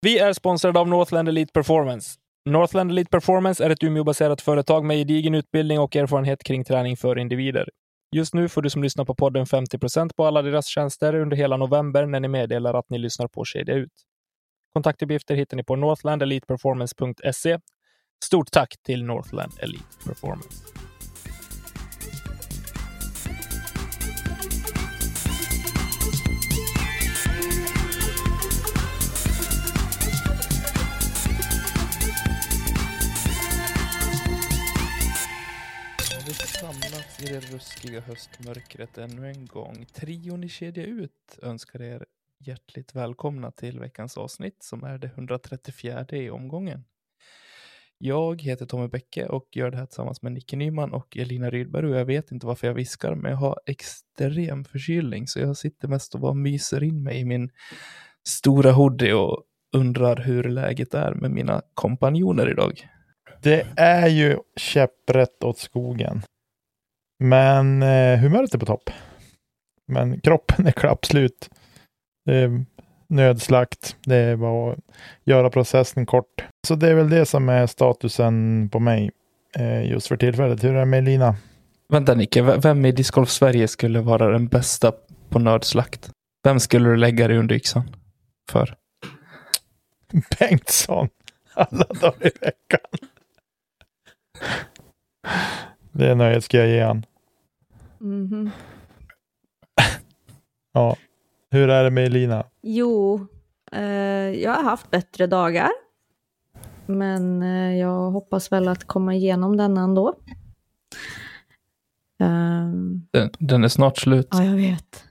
[0.00, 2.18] Vi är sponsrade av Northland Elite Performance.
[2.44, 7.18] Northland Elite Performance är ett Umeåbaserat företag med gedigen utbildning och erfarenhet kring träning för
[7.18, 7.68] individer.
[8.16, 11.56] Just nu får du som lyssnar på podden 50% på alla deras tjänster under hela
[11.56, 13.92] november när ni meddelar att ni lyssnar på Kedja Ut.
[14.72, 17.58] Kontaktuppgifter hittar ni på northlandeliteperformance.se.
[18.24, 20.87] Stort tack till Northland Elite Performance.
[36.28, 39.86] Vi samlats i det ruskiga höstmörkret ännu en gång.
[39.92, 42.06] Trion i Kedja Ut önskar er
[42.38, 46.84] hjärtligt välkomna till veckans avsnitt som är det 134 i omgången.
[47.98, 51.86] Jag heter Tommy Bäcke och gör det här tillsammans med Nicke Nyman och Elina Rydberg
[51.86, 55.88] och jag vet inte varför jag viskar men jag har extrem förkylning så jag sitter
[55.88, 57.50] mest och bara myser in mig i min
[58.28, 62.88] stora hoodie och undrar hur läget är med mina kompanjoner idag.
[63.42, 66.22] Det är ju käpprätt åt skogen.
[67.24, 68.90] Men eh, humöret är på topp.
[69.86, 71.50] Men kroppen är klappslut.
[72.24, 72.64] Det är
[73.08, 73.96] nödslakt.
[74.04, 74.78] Det är bara att
[75.24, 76.44] göra processen kort.
[76.66, 79.10] Så det är väl det som är statusen på mig
[79.56, 80.64] eh, just för tillfället.
[80.64, 81.36] Hur är det med Lina?
[81.88, 84.92] Vänta Nicke, vem i discgolf Sverige skulle vara den bästa
[85.28, 86.10] på nördslakt?
[86.44, 87.96] Vem skulle du lägga dig under yxan
[88.50, 88.76] för?
[90.38, 91.08] Bengtsson.
[91.54, 93.08] Alla dagar i veckan.
[95.92, 97.06] Det nöjet ska jag ge han.
[97.98, 98.50] Mhm.
[100.72, 100.96] Ja.
[101.50, 102.44] Hur är det med Elina?
[102.62, 103.26] Jo,
[103.72, 103.82] eh,
[104.42, 105.68] jag har haft bättre dagar.
[106.86, 110.14] Men eh, jag hoppas väl att komma igenom denna ändå.
[112.20, 114.28] Ehm, Den, den är snart slut.
[114.30, 115.04] ja, jag vet.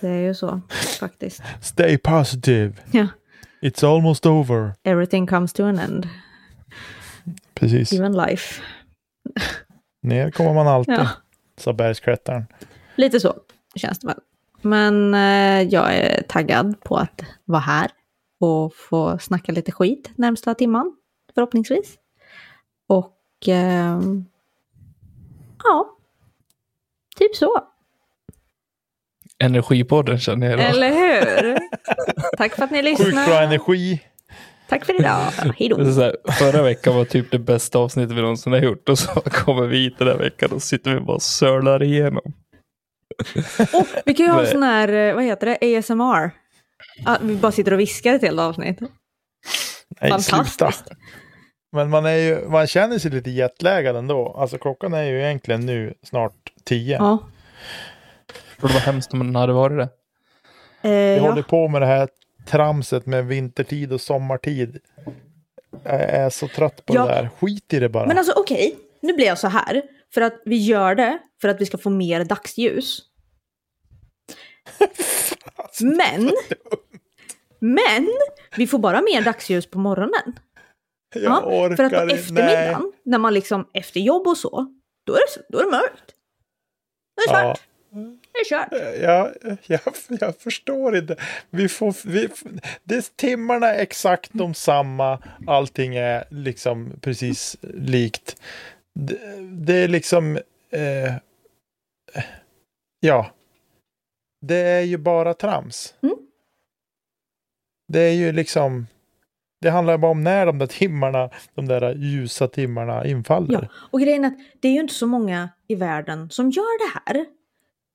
[0.00, 0.60] Det är ju så,
[1.00, 1.42] faktiskt.
[1.60, 2.72] Stay positive.
[2.90, 3.06] Ja.
[3.62, 4.74] It's almost over.
[4.82, 6.08] Everything comes to an end,
[7.56, 7.92] Precis.
[7.92, 8.62] even life.
[10.02, 11.08] Ner kommer man alltid, Ja,
[11.56, 12.46] sa bergsklättraren.
[12.96, 13.34] lite så
[13.74, 14.18] känns det väl.
[14.62, 17.90] Men eh, jag är taggad på att vara här
[18.40, 20.96] och få snacka lite skit närmsta timman,
[21.34, 21.94] förhoppningsvis.
[22.88, 24.24] Och ehm,
[25.64, 25.96] ja,
[27.16, 27.60] typ så.
[29.38, 30.58] Energipodden känner jag.
[30.58, 30.62] då.
[30.64, 31.58] Eller hur?
[32.36, 33.42] Tack för att ni Sjukt bra lyssnar.
[33.42, 34.00] energi.
[34.68, 35.20] Tack för idag.
[35.36, 35.92] Hej Det är då.
[35.92, 39.10] så här, förra veckan var typ det bästa avsnittet vi någonsin har gjort och så
[39.20, 42.32] kommer vi hit den här veckan och sitter vi bara och sölar igenom.
[43.74, 46.30] Och vi kan ju ha sån här, eh, vad heter det, ASMR.
[47.06, 48.80] Att vi bara sitter och viskar ett helt avsnitt.
[50.00, 50.58] Nej, Fantastiskt.
[50.58, 50.72] sluta.
[51.72, 54.36] Men man, är ju, man känner sig lite jetlaggad ändå.
[54.38, 56.34] Alltså klockan är ju egentligen nu snart
[56.64, 56.96] tio.
[56.96, 57.18] Ja.
[58.60, 59.88] Det var hemskt om den hade varit det.
[60.88, 61.28] Eh, Vi ja.
[61.28, 62.08] håller på med det här
[62.46, 64.78] tramset med vintertid och sommartid.
[65.84, 67.04] Jag är så trött på Ja.
[67.06, 67.28] det där.
[67.40, 68.06] Skit i det bara.
[68.06, 69.82] Men alltså okej, nu blir jag så här.
[70.14, 73.02] För att vi gör det för att vi ska få mer dagsljus.
[75.80, 76.30] Men,
[77.60, 78.08] men,
[78.56, 80.38] vi får bara mer dagsljus på morgonen.
[81.14, 84.66] jag Ja, orkar för att på eftermiddagen, när man liksom efter jobb och så,
[85.06, 86.14] då är det, då är det mörkt.
[87.16, 87.54] Då är det Ja.
[87.54, 87.60] svart.
[87.90, 88.68] Det är kört.
[89.02, 89.80] Jag, jag,
[90.20, 91.16] jag förstår inte.
[91.50, 92.28] Vi får, vi,
[92.84, 95.22] det, timmarna är exakt de samma.
[95.46, 98.36] Allting är liksom precis likt.
[98.94, 100.36] Det, det är liksom...
[100.70, 101.14] Eh,
[103.00, 103.30] ja.
[104.46, 105.94] Det är ju bara trams.
[106.02, 106.16] Mm.
[107.92, 108.86] Det är ju liksom...
[109.60, 113.62] Det handlar bara om när de där timmarna, de där ljusa timmarna infaller.
[113.62, 116.78] Ja, och grejen är att det är ju inte så många i världen som gör
[116.86, 117.26] det här.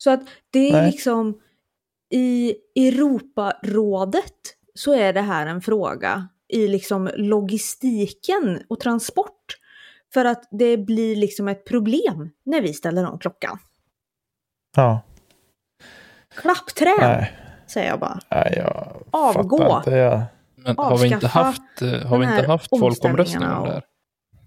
[0.03, 0.91] Så att det är Nej.
[0.91, 1.41] liksom
[2.09, 4.33] i Europarådet
[4.73, 9.57] så är det här en fråga i liksom logistiken och transport.
[10.13, 13.59] För att det blir liksom ett problem när vi ställer om klockan.
[14.75, 15.01] Ja.
[16.35, 17.33] Klappträn, Nej,
[17.67, 18.19] säger jag bara.
[18.29, 19.77] nej jag Avgå.
[19.77, 19.91] inte.
[19.91, 20.21] Jag,
[20.55, 23.83] Men har vi inte haft, eh, har vi inte haft folkomröstning om omställningarna det här?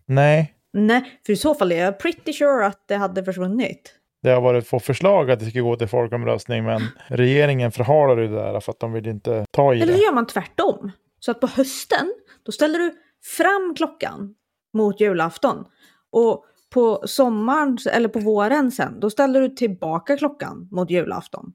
[0.06, 0.54] nej.
[0.72, 4.00] Nej, för i så fall är jag pretty sure att det hade försvunnit.
[4.24, 8.28] Det har varit på förslag att det ska gå till folkomröstning, men regeringen förhalar det
[8.28, 10.04] där för att de vill inte ta i Eller så det.
[10.04, 10.92] gör man tvärtom.
[11.20, 12.94] Så att på hösten, då ställer du
[13.36, 14.34] fram klockan
[14.74, 15.64] mot julafton.
[16.12, 16.44] Och
[16.74, 21.52] på sommaren, eller på våren sen, då ställer du tillbaka klockan mot julafton.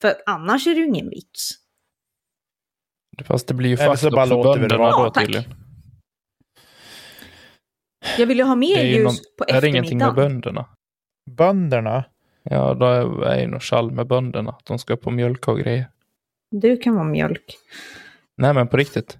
[0.00, 1.50] För annars är det ju ingen vits.
[3.24, 5.04] Fast det blir ju Eller fast så bara också låter vi det bönderna vara.
[5.04, 5.44] då tydligen.
[8.18, 10.40] Jag vill ju ha mer ljus någon, på är det ingenting med eftermiddagen.
[10.42, 10.68] bönderna?
[11.28, 12.04] Bönderna,
[12.50, 12.86] Ja, då
[13.22, 14.56] är ju något skall med bönderna.
[14.64, 15.86] De ska upp och mjölka och grejer.
[16.50, 17.54] Du kan vara mjölk.
[18.36, 19.18] Nej, men på riktigt.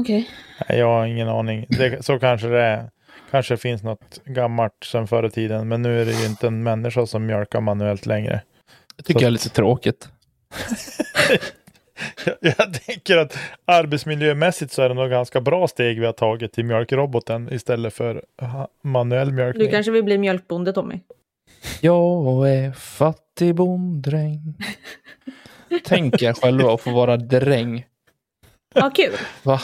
[0.00, 0.30] Okej.
[0.68, 1.66] Nej, jag har ingen aning.
[1.68, 2.90] Det, så kanske det är.
[3.30, 5.68] Kanske finns något gammalt sedan förr i tiden.
[5.68, 8.42] Men nu är det ju inte en människa som mjölkar manuellt längre.
[8.96, 10.08] Det tycker Så- jag är lite tråkigt.
[12.40, 16.64] Jag, tänker att arbetsmiljömässigt så är det nog ganska bra steg vi har tagit till
[16.64, 18.24] mjölkroboten istället för
[18.82, 19.64] manuell mjölkning.
[19.66, 21.00] Du kanske vill bli mjölkbonde Tommy?
[21.80, 24.54] Jag är fattig bonddräng.
[25.84, 27.86] Tänk er själva att få vara dräng.
[28.74, 29.12] Ja, kul.
[29.42, 29.60] Va?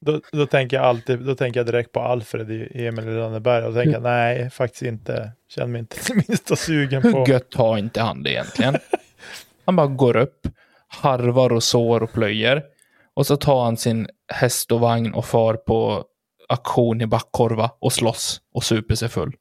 [0.00, 3.64] Då, då tänker jag alltid, då tänker jag direkt på Alfred i Emil i Lönneberg
[3.64, 5.32] och tänker nej, faktiskt inte.
[5.48, 5.96] Känner mig inte
[6.28, 7.08] minsta sugen på.
[7.08, 8.76] Hur gött har inte han det egentligen?
[9.64, 10.48] Han bara går upp,
[10.88, 12.62] harvar och sår och plöjer.
[13.14, 16.04] Och så tar han sin häst och vagn och far på
[16.48, 19.32] aktion i Backkorva och slåss och super sig full.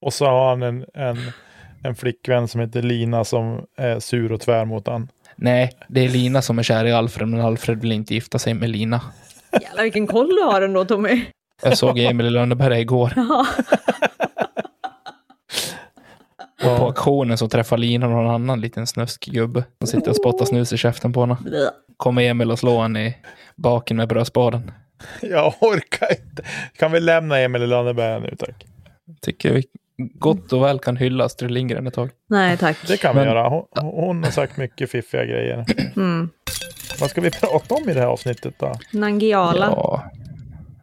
[0.00, 1.16] Och så har han en, en,
[1.84, 5.08] en flickvän som heter Lina som är sur och tvär mot han.
[5.36, 8.54] Nej, det är Lina som är kär i Alfred, men Alfred vill inte gifta sig
[8.54, 9.00] med Lina.
[9.62, 11.24] Jävlar vilken koll du har ändå Tommy.
[11.62, 13.12] Jag såg Emil i Lönneberga igår.
[13.16, 13.46] Ja.
[16.72, 20.44] Och på auktionen så träffar Lina någon annan liten snuskig gubbe som sitter och spottar
[20.44, 21.36] snus i käften på henne.
[21.96, 23.16] Kommer Emil och slår henne i
[23.56, 24.72] baken med brödspaden.
[25.22, 26.42] Jag orkar inte.
[26.78, 28.66] Kan vi lämna Emil i Lönneberga nu tack?
[29.22, 29.64] Tycker vi
[29.98, 32.10] gott och väl kan hylla Astrid Lindgren ett tag.
[32.30, 32.76] Nej tack.
[32.86, 33.48] Det kan Men- vi göra.
[33.48, 35.64] Hon, hon har sagt mycket fiffiga grejer.
[35.96, 36.28] Mm.
[37.00, 38.72] Vad ska vi prata om i det här avsnittet då?
[38.92, 39.66] Nangiala.
[39.66, 40.10] Ja.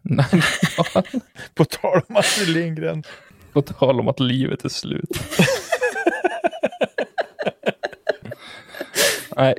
[0.01, 0.25] Nej,
[1.55, 3.03] På tal om Astrid Lindgren.
[3.53, 5.09] på tal om att livet är slut.
[9.41, 9.55] Nej,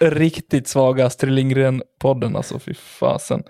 [0.00, 3.42] riktigt svaga Astrid Lindgren-podden alltså, fy fasen.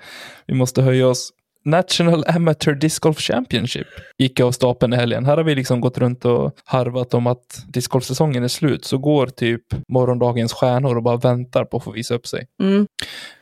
[0.46, 1.30] Vi måste höja oss.
[1.64, 3.86] National Amateur Disc Golf Championship
[4.18, 5.24] gick av stapeln i helgen.
[5.24, 8.84] Här har vi liksom gått runt och harvat om att discgolfsäsongen är slut.
[8.84, 12.46] Så går typ morgondagens stjärnor och bara väntar på att få visa upp sig.
[12.62, 12.86] Mm.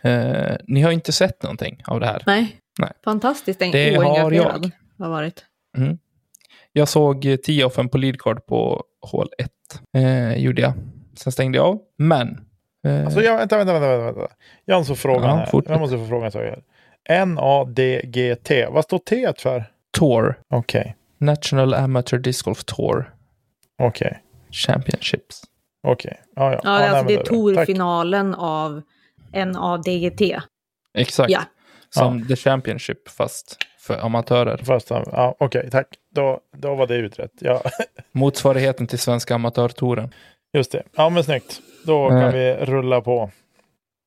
[0.02, 2.22] Eh, ni har inte sett någonting av det här.
[2.26, 2.56] Nej.
[2.78, 2.92] Nej.
[3.04, 4.70] Fantastiskt Det har jag.
[4.98, 5.44] har varit.
[6.72, 9.50] Jag såg tee-offen på leadcard på hål 1.
[9.96, 10.72] Eh, gjorde jag.
[11.16, 11.78] Sen stängde jag av.
[11.98, 12.44] Men.
[12.86, 14.34] Eh, Alltså, jag, vänta, vänta, vänta, vänta.
[14.64, 15.62] Jag måste få frågan Ja, här.
[15.66, 16.62] Jag måste få frågan en sak här.
[17.08, 18.66] N-A-D-G-T.
[18.70, 19.64] Vad står T för?
[19.98, 20.38] Tour.
[20.48, 23.14] Okej, National Amateur Disc Golf Tour
[23.82, 25.42] okej, Championships.
[25.86, 26.20] okej.
[26.36, 26.60] Ja, ja.
[26.64, 27.28] Ja, nej, alltså det är Tack.
[27.28, 28.82] tourfinalen av
[29.32, 30.20] NADGT.
[30.94, 31.30] Exakt.
[31.30, 31.40] Ja.
[31.90, 34.56] Som The Championship fast för amatörer.
[34.56, 35.86] Första, ja, okej, tack.
[36.14, 37.32] Då, då var det utrett.
[37.40, 37.62] Ja,
[38.12, 40.10] Motsvarigheten till Svenska Amatörtouren.
[40.52, 40.82] Just det.
[40.96, 41.60] Ja, men snyggt.
[41.86, 42.20] Då Eh.
[42.20, 43.30] kan vi rulla på.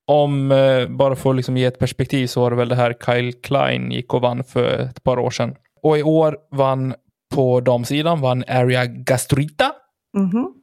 [0.07, 2.93] Om, eh, bara för att liksom ge ett perspektiv så var det väl det här
[3.05, 5.55] Kyle Klein gick och vann för ett par år sedan.
[5.81, 6.95] Och i år vann
[7.35, 9.71] på damsidan vann Area Gastrita.
[10.17, 10.53] Mhm.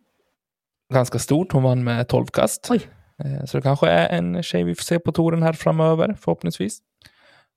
[0.94, 1.52] ganska stort.
[1.52, 2.68] Hon vann med 12 kast.
[2.70, 2.80] Oj.
[3.24, 6.78] Eh, Så det kanske är en tjej vi får se på touren här framöver, förhoppningsvis.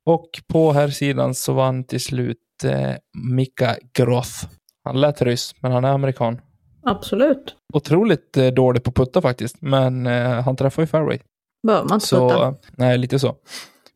[0.06, 2.92] Och på här sidan så vann till slut eh,
[3.36, 4.46] Mika Groth.
[4.84, 6.42] Han lät ryss, men han är amerikan.
[6.86, 7.56] Absolut.
[7.74, 11.20] Otroligt eh, dålig på putta faktiskt, men eh, han träffar ju fairway.
[11.68, 12.56] Behöver man inte Så, putta.
[12.78, 13.36] nej, lite så.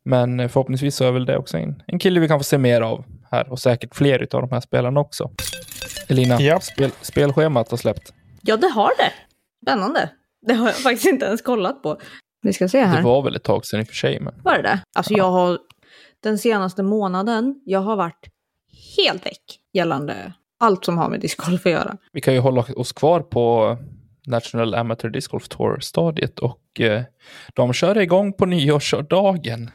[0.06, 2.58] Men eh, förhoppningsvis så är väl det också en, en kille vi kan få se
[2.58, 5.32] mer av här och säkert fler av de här spelarna också.
[6.08, 6.64] Elina, Japp.
[6.64, 8.14] spel, spelschemat har släppt.
[8.42, 9.12] Ja, det har det.
[9.64, 10.10] Spännande.
[10.48, 11.98] Det har jag faktiskt inte ens kollat på.
[12.42, 13.02] Vi ska se Det här.
[13.02, 14.80] var väl ett tag sedan i och för sig, men Var det det?
[14.96, 15.60] Alltså jag har
[16.24, 18.28] den senaste månaden, jag har varit
[18.98, 21.98] helt väck gällande allt som har med discgolf att göra.
[22.12, 23.78] vi kan ju hålla oss kvar på
[24.28, 27.02] National Amateur Disc Golf Tour-stadiet och eh,
[27.54, 29.72] de kör igång på nyårsdagen.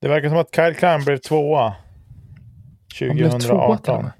[0.00, 1.74] Det verkar som att Kyle Klein blev tvåa.
[3.00, 4.02] Han blev tvåa till och 2018.
[4.02, 4.12] med.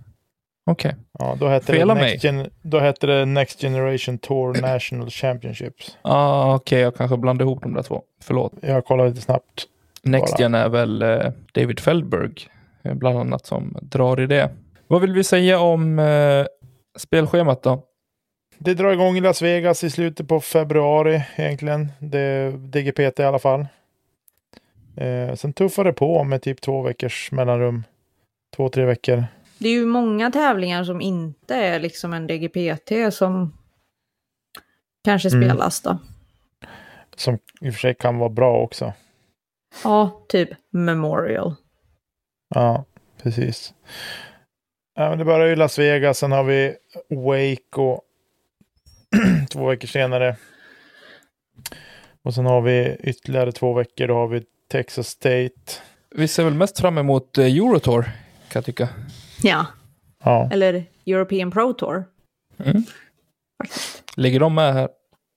[0.71, 0.97] Okej.
[1.19, 5.97] Ja, då hette, det Next Gen, då hette det Next Generation Tour National Championships.
[6.03, 8.03] Ah, Okej, jag kanske blandade ihop de där två.
[8.23, 8.53] Förlåt.
[8.61, 9.67] Jag kollade lite snabbt.
[10.03, 10.41] Next.
[10.41, 12.33] Gen är väl eh, David Feldberg,
[12.83, 14.51] eh, bland annat, som drar i det.
[14.89, 16.47] Vad vill vi säga om eh,
[16.99, 17.83] spelschemat då?
[18.59, 21.89] Det drar igång i Las Vegas i slutet på februari egentligen.
[21.99, 23.67] Det är DGPT i alla fall.
[24.97, 27.85] Eh, sen tuffar det på med typ två veckors mellanrum.
[28.57, 29.25] Två, tre veckor.
[29.59, 33.53] Det är ju många tävlingar som inte är liksom en DGPT som
[35.05, 35.49] kanske Mm.
[35.49, 35.99] spelas då.
[37.17, 38.93] Som i och för sig kan vara bra också.
[39.85, 41.55] Ja, typ Memorial.
[42.55, 42.85] Ja,
[43.23, 43.75] precis.
[44.99, 46.19] Ja, men det börjar i Las Vegas.
[46.19, 46.75] Sen har vi
[47.09, 48.01] Waco
[49.51, 50.37] två veckor senare.
[52.23, 54.07] Och sen har vi ytterligare två veckor.
[54.07, 55.53] Då har vi Texas State.
[56.11, 58.13] Vi ser väl mest fram emot eh, Eurotour, kan
[58.53, 58.89] jag tycka.
[59.43, 59.67] Ja,
[60.25, 62.05] Ja, eller European Pro Tour.
[62.59, 62.83] Mm.
[64.17, 64.89] Ligger de med här?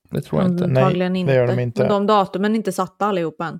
[0.09, 0.67] Det tror jag inte.
[0.67, 1.33] Nej, det inte.
[1.33, 1.81] gör de inte.
[1.81, 3.59] Men de datumen är inte satta allihop än.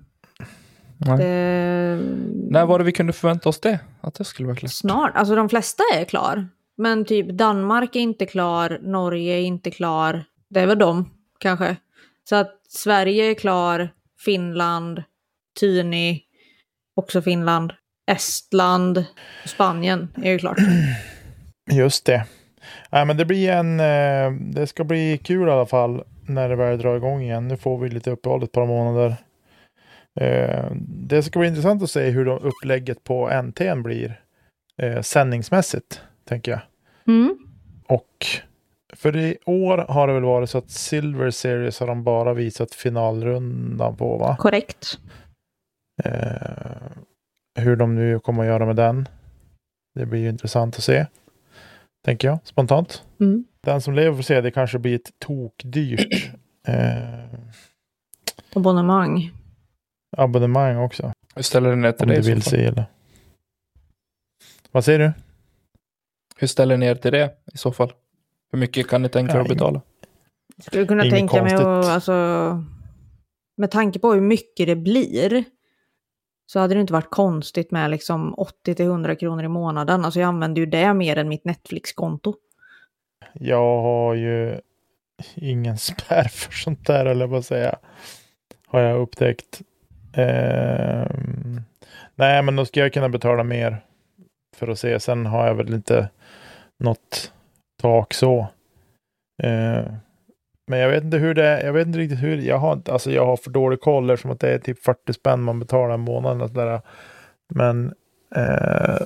[1.06, 1.98] Det...
[2.50, 3.78] När var det vi kunde förvänta oss det?
[4.00, 4.72] Att det skulle vara klart?
[4.72, 5.12] Snart.
[5.14, 6.48] Alltså de flesta är klar.
[6.76, 10.24] Men typ Danmark är inte klar, Norge är inte klar.
[10.50, 11.76] Det är väl de kanske.
[12.28, 13.88] Så att Sverige är klar,
[14.24, 15.02] Finland,
[15.60, 16.22] Tyni,
[16.96, 17.72] också Finland,
[18.10, 19.04] Estland,
[19.46, 20.56] Spanien är ju klart.
[21.72, 22.24] Just det.
[22.90, 23.80] Nej, men det blir en...
[23.80, 27.48] eh, Det ska bli kul i alla fall när det väl drar igång igen.
[27.48, 29.16] Nu får vi lite uppehåll ett par månader.
[30.20, 34.20] Eh, Det ska bli intressant att se hur de upplägget på NTN blir
[34.82, 36.60] eh, sändningsmässigt, tänker jag.
[37.06, 37.36] Mm.
[37.86, 38.26] Och
[38.94, 42.74] för i år har det väl varit så att Silver Series har de bara visat
[42.74, 44.36] finalrundan på, va?
[44.38, 44.98] Korrekt.
[46.04, 46.32] Eh,
[47.60, 49.08] hur de nu kommer att göra med den.
[49.94, 51.06] Det blir ju intressant att se.
[52.04, 53.02] Tänker jag, spontant.
[53.20, 53.44] Mm.
[53.64, 56.30] Den som lever får se, det kanske blir ett tokdyrt
[56.68, 57.24] eh,
[58.54, 59.30] Abonnemang.
[60.16, 61.12] Abonnemang också.
[61.34, 62.84] Hur ställer du ner till Om det du i så vill se eller.
[64.70, 65.12] Vad säger du?
[66.36, 67.92] Hur ställer ni er till det i så fall?
[68.52, 69.80] Hur mycket kan ni tänka er att betala?
[70.58, 71.92] Skulle kunna Inget tänka mig att, konstigt.
[71.92, 72.12] alltså,
[73.56, 75.44] med tanke på hur mycket det blir,
[76.46, 78.34] så hade det inte varit konstigt med liksom
[78.66, 80.04] 80-100 kronor i månaden.
[80.04, 82.34] Alltså jag använder ju det mer än mitt Netflix-konto.
[83.32, 84.60] Jag har ju
[85.34, 87.78] ingen spärr för sånt där, eller vad säga.
[88.66, 89.62] Har jag upptäckt.
[90.14, 91.60] Ehm,
[92.14, 93.80] nej, men då ska jag kunna betala mer
[94.56, 95.00] för att se.
[95.00, 96.08] Sen har jag väl inte
[96.84, 97.32] något
[97.82, 98.46] tak så.
[99.42, 99.84] Ehm,
[100.66, 101.66] men jag vet inte hur det är.
[101.66, 102.38] Jag vet inte riktigt hur.
[102.38, 105.42] Jag har, alltså jag har för dålig koll eftersom att det är typ 40 spänn
[105.42, 106.42] man betalar en månad.
[106.42, 106.80] Och sådär.
[107.54, 107.94] Men
[108.34, 108.98] eh,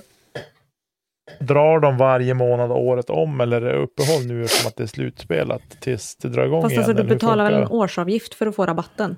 [1.38, 4.86] drar de varje månad året om eller är det uppehåll nu eftersom att det är
[4.86, 6.84] slutspelat tills det drar igång Fast igen?
[6.84, 9.16] alltså du betalar väl en årsavgift för att få rabatten?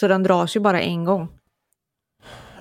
[0.00, 1.28] Så den dras ju bara en gång.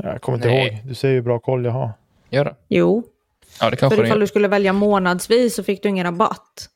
[0.03, 0.67] Jag kommer inte Nej.
[0.67, 0.87] ihåg.
[0.87, 1.91] Du ser ju hur bra koll jag har.
[2.29, 2.55] Gör det?
[2.67, 3.03] Jo,
[3.61, 6.69] Ja, det kanske för det ifall du skulle välja månadsvis så fick du ingen rabatt.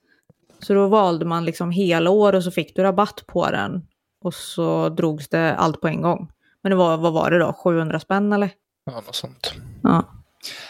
[0.59, 3.85] Så då valde man liksom helår och så fick du rabatt på den.
[4.23, 6.31] Och så drogs det allt på en gång.
[6.63, 8.49] Men det var, vad var det då, 700 spänn eller?
[8.85, 9.53] Ja, något sånt.
[9.83, 10.05] Ja.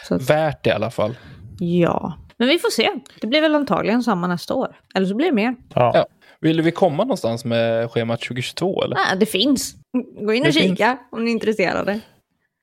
[0.08, 1.16] Så att, Värt det i alla fall.
[1.58, 2.12] ja.
[2.36, 2.90] Men vi får se.
[3.20, 4.76] Det blir väl antagligen samma nästa år.
[4.94, 5.54] Eller så blir det mer.
[5.74, 5.90] Ja.
[5.94, 6.06] Ja.
[6.40, 8.96] Vill vi komma någonstans med schemat 2022 eller?
[8.96, 9.74] Nej, det finns.
[9.92, 10.70] Gå in och Det finns.
[10.78, 12.00] kika om ni är intresserade.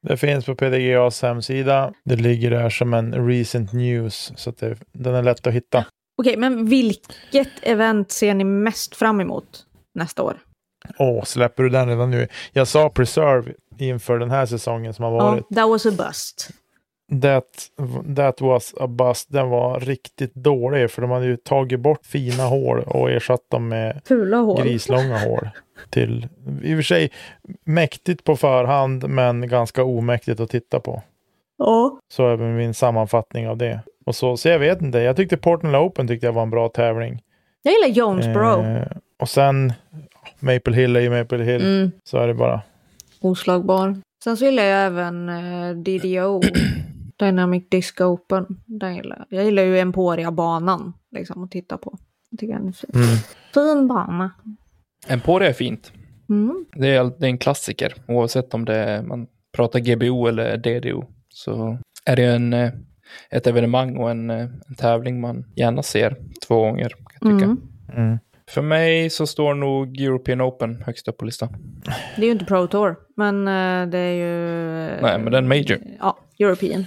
[0.02, 1.94] Det finns på PDGAs hemsida.
[2.06, 4.34] Det ligger där som en recent news.
[4.36, 5.86] Så att det, den är lätt att hitta.
[6.18, 9.66] Okej, men vilket event ser ni mest fram emot
[9.96, 10.38] nästa år?
[10.98, 12.28] Åh, släpper du den redan nu?
[12.54, 15.46] Jag sa Preserve inför den här säsongen som har varit.
[15.50, 16.50] Ja, that was a bust.
[17.22, 17.44] That,
[18.16, 19.32] that was a bust.
[19.32, 23.68] Den var riktigt dålig för de hade ju tagit bort fina hål och ersatt dem
[23.68, 24.62] med Fula hål.
[24.64, 25.50] grislånga hål.
[25.90, 26.28] Till,
[26.64, 27.12] I och för sig
[27.66, 31.04] mäktigt på förhand men ganska omäktigt att titta på.
[31.58, 32.00] Ja.
[32.14, 33.80] Så är min sammanfattning av det.
[34.06, 35.00] Och så, så jag vet inte.
[35.00, 37.22] Jag tyckte Portland Open tyckte jag var en bra tävling.
[37.62, 38.62] Jag gillar Jonesboro.
[38.64, 38.88] Eh,
[39.20, 39.74] och sen
[40.40, 41.62] Maple Hill är ju Maple Hill.
[41.62, 42.62] Mm, Så är det bara.
[43.22, 43.96] oslagbar.
[44.24, 46.42] Sen så gillar jag även eh, DDO.
[47.20, 48.46] Dynamic Disc Open.
[48.66, 49.40] Den gillar jag.
[49.40, 51.98] jag gillar ju Emporia-banan liksom, att titta på.
[52.30, 52.90] Jag tycker den är fin.
[52.94, 53.18] Mm.
[53.54, 54.32] Fin bana.
[55.08, 55.92] Emporia är fint.
[56.30, 56.66] Mm.
[56.76, 57.94] Det är, det är en klassiker.
[58.08, 61.06] Oavsett om det är, man pratar GBO eller DDO.
[61.30, 62.72] Så är det en, eh,
[63.30, 66.16] ett evenemang och en, eh, en tävling man gärna ser
[66.48, 66.90] två gånger.
[66.90, 67.46] Kan jag tycka.
[67.46, 67.62] Mm.
[68.06, 68.18] Mm.
[68.50, 71.50] För mig så står nog European Open högst upp på listan.
[72.16, 75.02] Det är ju inte Pro Tour, men eh, det är ju...
[75.02, 75.80] Nej, men det är en major.
[76.00, 76.86] Ja, European.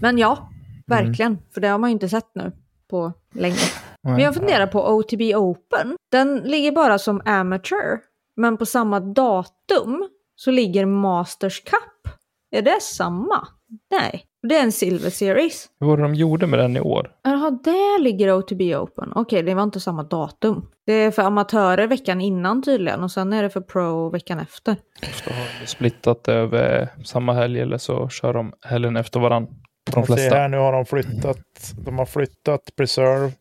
[0.00, 0.50] Men ja,
[0.86, 1.38] verkligen.
[1.54, 2.52] För det har man ju inte sett nu
[2.90, 3.56] på länge.
[4.02, 5.96] Men jag funderar på OTB Open.
[6.10, 7.98] Den ligger bara som amateur.
[8.36, 12.14] Men på samma datum så ligger Masters Cup.
[12.50, 13.48] Är det samma?
[13.90, 15.66] Nej, det är en Silver Series.
[15.80, 17.10] Hur var det de gjorde med den i år?
[17.24, 19.12] Jaha, där ligger OTB Open.
[19.14, 20.66] Okej, det var inte samma datum.
[20.86, 24.76] Det är för amatörer veckan innan tydligen och sen är det för pro veckan efter.
[25.02, 29.46] Ofta har de splittat över samma helg eller så kör de helgen efter varann.
[29.94, 30.36] De flesta.
[30.36, 31.38] här nu har de flyttat.
[31.84, 33.32] De har flyttat Preserve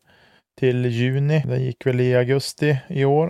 [0.59, 1.43] till juni.
[1.47, 3.27] Den gick väl i augusti i år.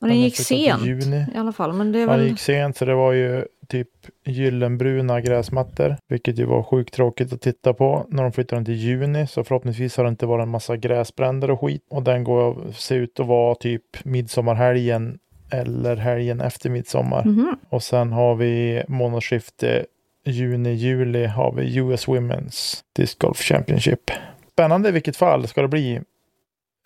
[0.00, 1.26] Och den har gick sent Juni.
[1.34, 1.72] i alla fall.
[1.72, 2.20] Men det är Ja, väl...
[2.20, 3.88] det gick sent så det var ju typ
[4.24, 5.96] gyllenbruna gräsmattor.
[6.08, 9.26] Vilket ju var sjukt tråkigt att titta på när de flyttade den till juni.
[9.26, 11.86] Så förhoppningsvis har det inte varit en massa gräsbränder och skit.
[11.90, 15.18] Och den går ser ut att vara typ midsommarhelgen
[15.50, 17.24] eller helgen efter midsommar.
[17.24, 17.56] Mhm.
[17.68, 19.86] Och sen har vi månadsskifte
[20.24, 24.10] juni-juli har vi US Women's Disc Golf Championship.
[24.52, 26.00] Spännande i vilket fall ska det bli.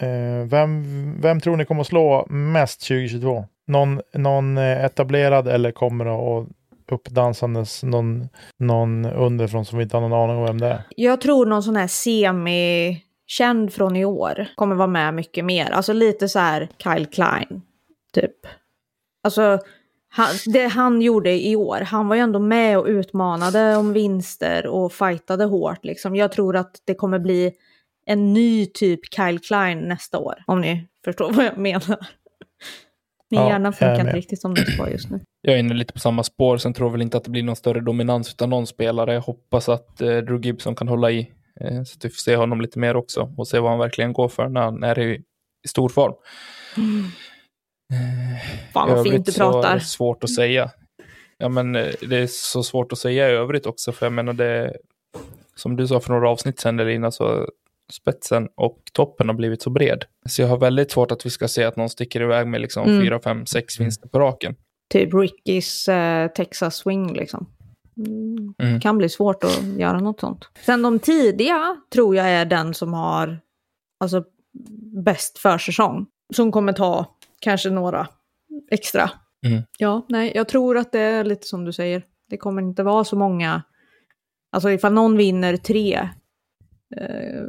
[0.01, 0.85] Eh, vem,
[1.21, 3.45] vem tror ni kommer att slå mest 2022?
[3.67, 6.49] Någon, någon eh, etablerad eller kommer att
[6.93, 8.29] uppdansandes någon,
[8.59, 10.83] någon underifrån som vi inte har någon aning om vem det är?
[10.97, 15.71] Jag tror någon sån här semi-känd från i år kommer vara med mycket mer.
[15.71, 17.63] Alltså lite så här Kyle Klein,
[18.13, 18.37] typ.
[19.25, 19.59] Alltså,
[20.09, 24.67] han, det han gjorde i år, han var ju ändå med och utmanade om vinster
[24.67, 26.17] och fightade hårt liksom.
[26.17, 27.53] Jag tror att det kommer bli
[28.07, 32.07] en ny typ Kyle Klein nästa år, om ni förstår vad jag menar.
[33.31, 35.21] Min Ja, hjärna är funkar inte riktigt som den ska just nu.
[35.41, 37.43] Jag är inne lite på samma spår, sen tror jag väl inte att det blir
[37.43, 39.15] någon större dominans utan någon spelare.
[39.15, 42.37] Jag hoppas att eh, Drew Gibson kan hålla i, eh, så att vi får se
[42.37, 45.15] honom lite mer också och se vad han verkligen går för när han är i,
[45.65, 46.15] i stor form.
[47.93, 49.75] Eh, Fan vad fint du är pratar.
[49.75, 50.71] det svårt att säga.
[51.39, 54.33] Ja, men eh, det är så svårt att säga i övrigt också, för jag menar
[54.33, 54.77] det,
[55.55, 57.49] som du sa för några avsnitt sedan, Elina, så
[57.93, 60.05] spetsen och toppen har blivit så bred.
[60.29, 62.89] Så jag har väldigt svårt att vi ska se att någon sticker iväg med liksom
[62.89, 63.03] Mm.
[63.03, 64.55] fyra, fem, sex vinster på raken.
[64.93, 67.47] Typ Rickys eh, Texas Swing liksom.
[68.07, 68.55] Mm.
[68.59, 68.81] Mm.
[68.81, 70.49] Kan bli svårt att göra något sånt.
[70.67, 73.39] Sen de tidiga tror jag är den som har
[74.01, 74.25] alltså,
[75.05, 76.07] bäst försäsong.
[76.35, 78.09] Som kommer ta kanske några
[78.71, 79.11] extra.
[79.47, 79.63] Mm.
[79.79, 82.03] Ja, nej, jag tror att det är lite som du säger.
[82.31, 83.63] Det kommer inte vara så många.
[84.53, 85.95] Alltså ifall någon vinner tre
[86.97, 87.45] eh,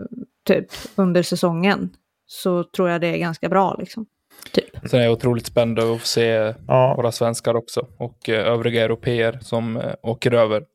[0.48, 1.90] typ under säsongen
[2.26, 4.06] så tror jag det är ganska bra liksom.
[4.52, 4.90] Typ.
[4.90, 8.84] Sen är jag otroligt spänd att få se Ja, våra svenskar också och eh, övriga
[8.84, 10.66] europeer som eh, åker över.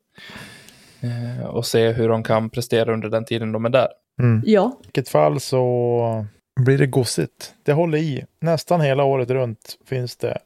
[1.01, 3.89] Eh, och se hur de kan prestera under den tiden de är där.
[4.21, 4.43] mm.
[4.47, 6.27] Ja, I vilket fall så
[6.61, 7.55] blir det gossigt.
[7.63, 8.25] Det håller i.
[8.41, 10.39] Nästan hela året runt finns det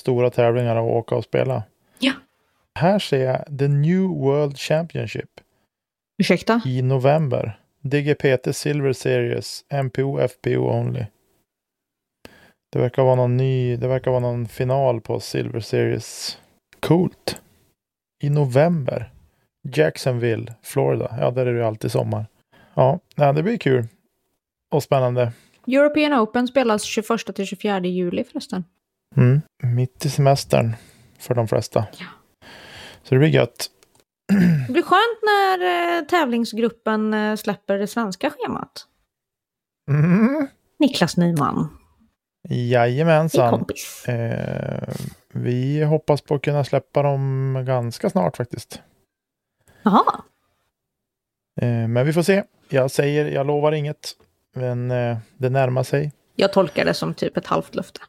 [0.00, 1.62] stora tävlingar att åka och spela.
[1.98, 2.12] Ja.
[2.78, 5.30] Här ser jag The New World Championship
[6.18, 6.60] ursäkta.
[6.66, 7.59] i november.
[7.82, 11.04] DGPT Silver Series, MPO, FPO only.
[12.72, 16.38] Det verkar vara någon ny, det verkar vara någon final på Silver Series.
[16.80, 17.40] Coolt.
[18.22, 19.10] I november.
[19.68, 21.16] Jacksonville, Florida.
[21.20, 22.26] Ja, där är det ju alltid sommar.
[22.74, 23.86] Ja, det blir kul.
[24.70, 25.32] Och spännande.
[25.66, 28.64] European Open spelas 21 till 24 juli förresten.
[29.16, 29.40] Mm.
[29.62, 30.76] Mitt i semestern
[31.18, 31.86] för de flesta.
[31.98, 32.06] Ja.
[33.02, 33.70] Så det blir gött.
[34.66, 38.86] Det blir skönt när eh, tävlingsgruppen eh, släpper det svenska schemat.
[39.90, 40.46] Mm.
[40.78, 41.68] Niklas Nyman,
[42.48, 43.50] din Jajamensan.
[43.50, 44.04] kompis.
[44.08, 44.88] Eh,
[45.32, 48.82] vi hoppas på att kunna släppa dem ganska snart faktiskt.
[49.82, 50.22] Jaha,
[51.60, 52.42] Eh, men vi får se.
[52.68, 54.12] Jag säger, jag lovar inget.
[54.54, 56.12] Men eh, det närmar sig.
[56.36, 58.00] jag tolkar det som typ ett halvt löfte.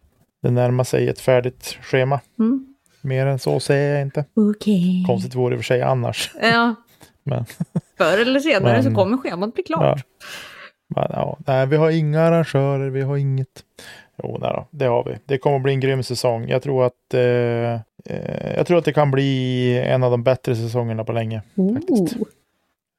[0.41, 2.19] Det närmar sig ett färdigt schema.
[2.39, 2.70] Mm.
[3.01, 4.25] Mer än så säger jag inte.
[4.33, 5.03] Okej.
[5.07, 6.31] Konstigt vore det i och för sig annars.
[6.41, 6.75] Ja.
[7.23, 7.45] Men-
[7.97, 9.83] Förr eller senare Men- så kommer schemat bli klart.
[10.95, 11.07] Ja.
[11.09, 13.63] Ja, nej, vi har inga arrangörer, vi har inget.
[14.23, 15.15] Jo, nej då, det har vi.
[15.25, 16.47] Det kommer att bli en grym säsong.
[16.49, 17.21] Jag tror att eh,
[18.05, 21.41] eh, jag tror att det kan bli en av de bättre säsongerna på länge.
[21.73, 22.15] faktiskt.
[22.15, 22.27] Ooh,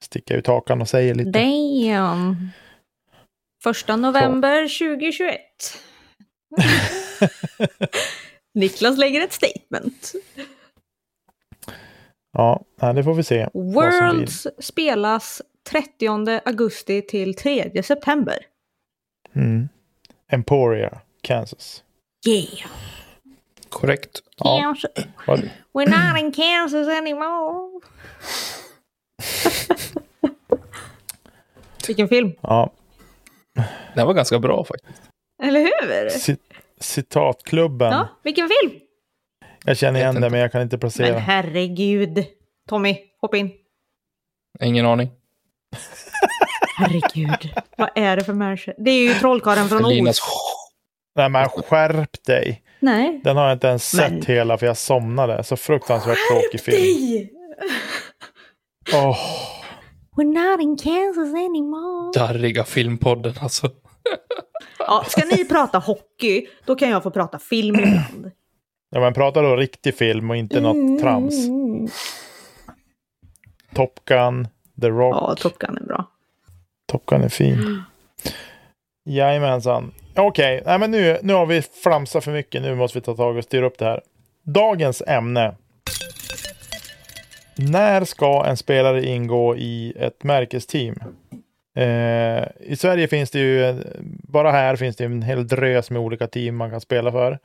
[0.03, 1.29] Sticka ut hakan och säga lite.
[1.29, 2.49] damn.
[3.63, 5.39] Första november 2021.
[8.53, 10.11] Niklas lägger ett statement.
[12.37, 12.63] Ja,
[12.95, 13.47] det får vi se.
[13.53, 16.07] Worlds spelas 30
[16.45, 18.37] augusti till 3 september.
[19.35, 19.69] Mm.
[20.31, 21.83] Emporia, Kansas.
[22.27, 22.67] Yeah.
[23.69, 24.21] Korrekt.
[24.37, 24.75] Ja.
[25.73, 27.81] We're not in Kansas anymore.
[31.87, 32.71] Vilken film, Ja,
[33.53, 33.61] Det
[33.99, 35.01] här var ganska bra faktiskt.
[35.43, 36.09] eller hur?
[36.09, 36.39] Cit-
[36.83, 37.91] citatklubben.
[37.91, 38.79] Ja, vilken film?
[39.65, 40.29] Jag känner igen inte.
[40.29, 41.17] men jag kan inte Men placera.
[41.19, 42.25] herregud.
[42.69, 43.51] Tommy, hoppa in.
[44.61, 45.09] Ingen aning.
[46.77, 47.53] Herregud.
[47.77, 48.73] Vad är det för människa?
[48.77, 50.27] Det är ju trollkarlen från Linas Oz.
[51.15, 52.63] Nej, men skärp dig.
[52.79, 53.21] Nej.
[53.23, 55.43] Den har jag inte ens Men- sett hela för jag somnade.
[55.43, 56.77] Så fruktansvärt tråkig film.
[56.77, 57.31] dig!
[58.93, 59.17] Åh,
[60.15, 62.11] We're not in Kansas anymore.
[62.13, 63.69] darriga filmpodden alltså.
[64.87, 68.31] Ja, ska ni prata hockey, då kan jag få prata film ibland.
[68.89, 71.47] ja, men prata då riktig film och inte något trams.
[71.47, 71.87] Mm.
[73.73, 74.47] Top Gun,
[74.81, 75.15] The Rock.
[75.15, 76.07] Ja, Top Gun är bra.
[76.87, 77.83] Top Gun är fin.
[79.05, 79.91] Jajamensan.
[80.15, 82.61] Okej, nej men nu, nu har vi flamsat för mycket.
[82.61, 84.01] Nu måste vi ta tag och styra upp det här.
[84.43, 85.55] Dagens ämne.
[87.55, 90.95] När ska en spelare ingå i ett märkesteam?
[91.75, 96.27] Eh, I Sverige finns det ju, bara här finns det en hel drös med olika
[96.27, 97.39] team man kan spela för.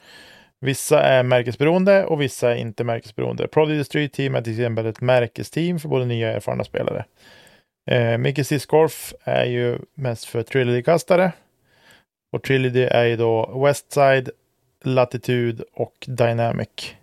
[0.60, 3.48] Vissa är märkesberoende och vissa är inte märkesberoende.
[3.48, 7.04] Prodigy Street Team är till exempel ett märkesteam för både nya och erfarna spelare.
[7.90, 11.32] Eh, Mickey Discgolf är ju mest för trilogy-kastare.
[12.32, 14.30] Och Trilogy är ju då Westside,
[14.84, 16.94] Latitude och Dynamic.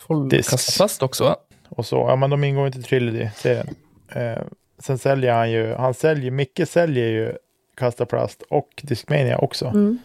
[0.00, 0.50] Får Discs.
[0.50, 1.36] kasta fast också va?
[1.68, 3.74] Och så, ja men de ingår inte i Trilogy-serien.
[4.14, 4.42] Eh,
[4.82, 7.36] sen säljer han ju, han säljer, Micke säljer ju
[7.74, 9.66] Kastaplast och Discmania också.
[9.66, 9.98] Mm.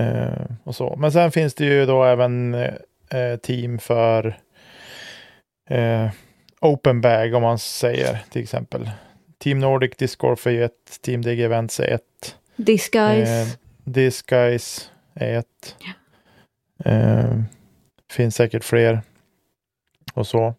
[0.00, 0.96] Eh, och så.
[0.96, 4.38] Men sen finns det ju då även eh, team för
[5.70, 6.10] eh,
[6.60, 8.90] Open Bag om man säger till exempel.
[9.38, 12.36] Team Nordic Disc Golf är ju ett, Team DG Events är ett.
[12.56, 13.40] Disguise.
[13.40, 13.48] Eh,
[13.84, 15.76] Disc Guys är ett.
[16.84, 17.40] Eh,
[18.10, 19.00] finns säkert fler.
[20.18, 20.54] Och så.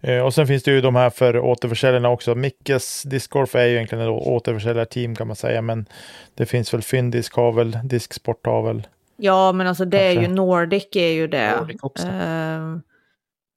[0.00, 2.34] Eh, och sen finns det ju de här för återförsäljarna också.
[2.34, 5.62] Mickes Discgolf är ju egentligen ett återförsäljarteam kan man säga.
[5.62, 5.86] Men
[6.34, 8.86] det finns väl Fyndisk har väl, Disksport har väl.
[9.16, 10.32] Ja, men alltså det är ju Kanske.
[10.32, 11.56] Nordic är ju det.
[11.60, 12.06] Nordic också.
[12.06, 12.78] Uh,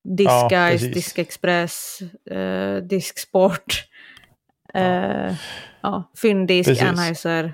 [0.02, 0.94] Ja, Disguise, precis.
[0.94, 2.00] Diskexpress,
[2.32, 3.84] uh, Disksport.
[4.76, 5.34] Uh,
[5.82, 6.84] ja, Fyndisk, Precis.
[6.84, 7.54] Anheuser.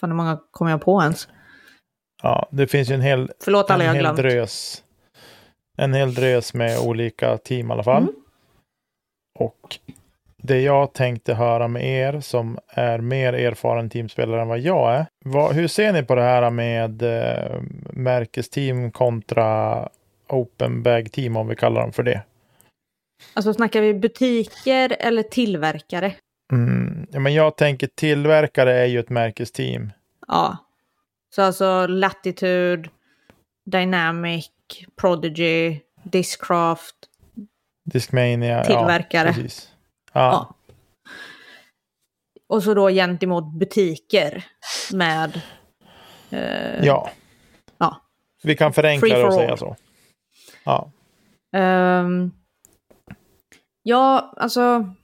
[0.00, 1.28] Fan hur många kommer jag på ens?
[2.22, 4.16] Ja, det finns ju en hel, Förlåt alla en jag hel glömt.
[4.16, 4.82] drös.
[5.76, 8.02] En hel drös med olika team i alla fall.
[8.02, 8.14] Mm.
[9.38, 9.78] Och
[10.36, 15.06] det jag tänkte höra med er som är mer erfaren teamspelare än vad jag är.
[15.24, 19.88] Vad, hur ser ni på det här med eh, märkesteam kontra
[20.28, 22.22] open bag team om vi kallar dem för det?
[23.34, 26.14] Alltså snackar vi butiker eller tillverkare?
[26.52, 29.90] Mm, ja, men jag tänker tillverkare är ju ett märkesteam.
[30.28, 30.56] Ja.
[31.34, 32.88] Så alltså Latitude,
[33.66, 34.50] Dynamic,
[34.96, 36.94] Prodigy, Discraft,
[37.84, 38.64] Discmania.
[38.64, 39.28] Tillverkare.
[39.28, 39.72] Ja, precis.
[40.12, 40.54] Ja, Ja.
[42.46, 44.44] Och så då gentemot butiker
[44.92, 45.40] med...
[46.30, 47.10] eh, ja.
[47.78, 48.00] Ja.
[48.42, 49.58] Vi kan förenkla det och säga all.
[49.58, 49.76] så.
[50.64, 50.90] Ja.
[51.56, 52.30] ehm,
[53.82, 54.94] ja, alltså...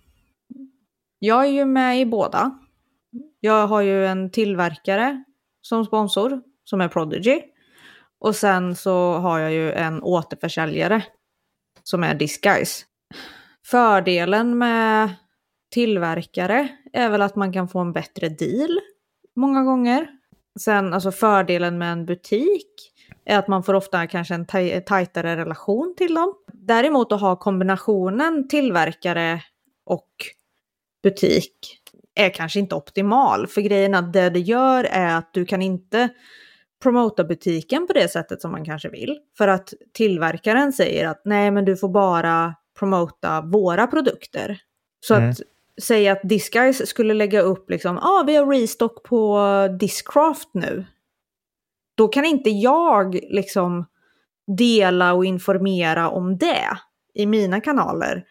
[1.18, 2.58] Jag är ju med i båda.
[3.40, 5.24] Jag har ju en tillverkare
[5.62, 7.42] som sponsor, som är Prodigy.
[8.20, 11.02] Och sen så har jag ju en återförsäljare
[11.82, 12.84] som är Disguise.
[13.66, 15.10] Fördelen med
[15.70, 18.80] tillverkare är väl att man kan få en bättre deal
[19.36, 20.08] många gånger.
[20.60, 22.92] Sen alltså fördelen med en butik
[23.24, 26.34] är att man får ofta kanske en taj- tajtare relation till dem.
[26.52, 29.42] Däremot att ha kombinationen tillverkare
[29.86, 30.10] och
[31.02, 31.80] butik
[32.14, 33.46] är kanske inte optimal.
[33.46, 36.08] För grejen är att det det gör är att du kan inte
[36.82, 39.18] promota butiken på det sättet som man kanske vill.
[39.38, 44.60] För att tillverkaren säger att nej men du får bara promota våra produkter.
[45.00, 45.30] Så Mm.
[45.30, 45.40] att
[45.82, 49.38] säga att Disguise skulle lägga upp liksom, ja ah, vi har restock på
[49.80, 50.84] Discraft nu.
[51.94, 53.86] Då kan inte jag liksom
[54.56, 56.66] dela och informera om det
[57.14, 58.24] i mina kanaler.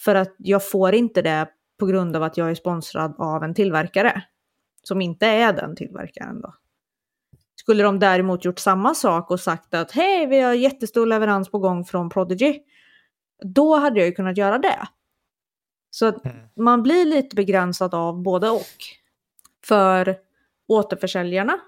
[0.00, 3.54] För att jag får inte det på grund av att jag är sponsrad av en
[3.54, 4.22] tillverkare.
[4.82, 6.54] Som inte är den tillverkaren då.
[7.66, 11.58] Skulle de däremot gjort samma sak och sagt att hej, vi har jättestor leverans på
[11.58, 12.60] gång från Prodigy.
[13.42, 14.88] Då hade jag ju kunnat göra det.
[15.90, 16.36] Så att Mm.
[16.56, 18.60] man blir lite begränsad av både och.
[19.64, 20.16] För
[20.68, 21.58] återförsäljarna,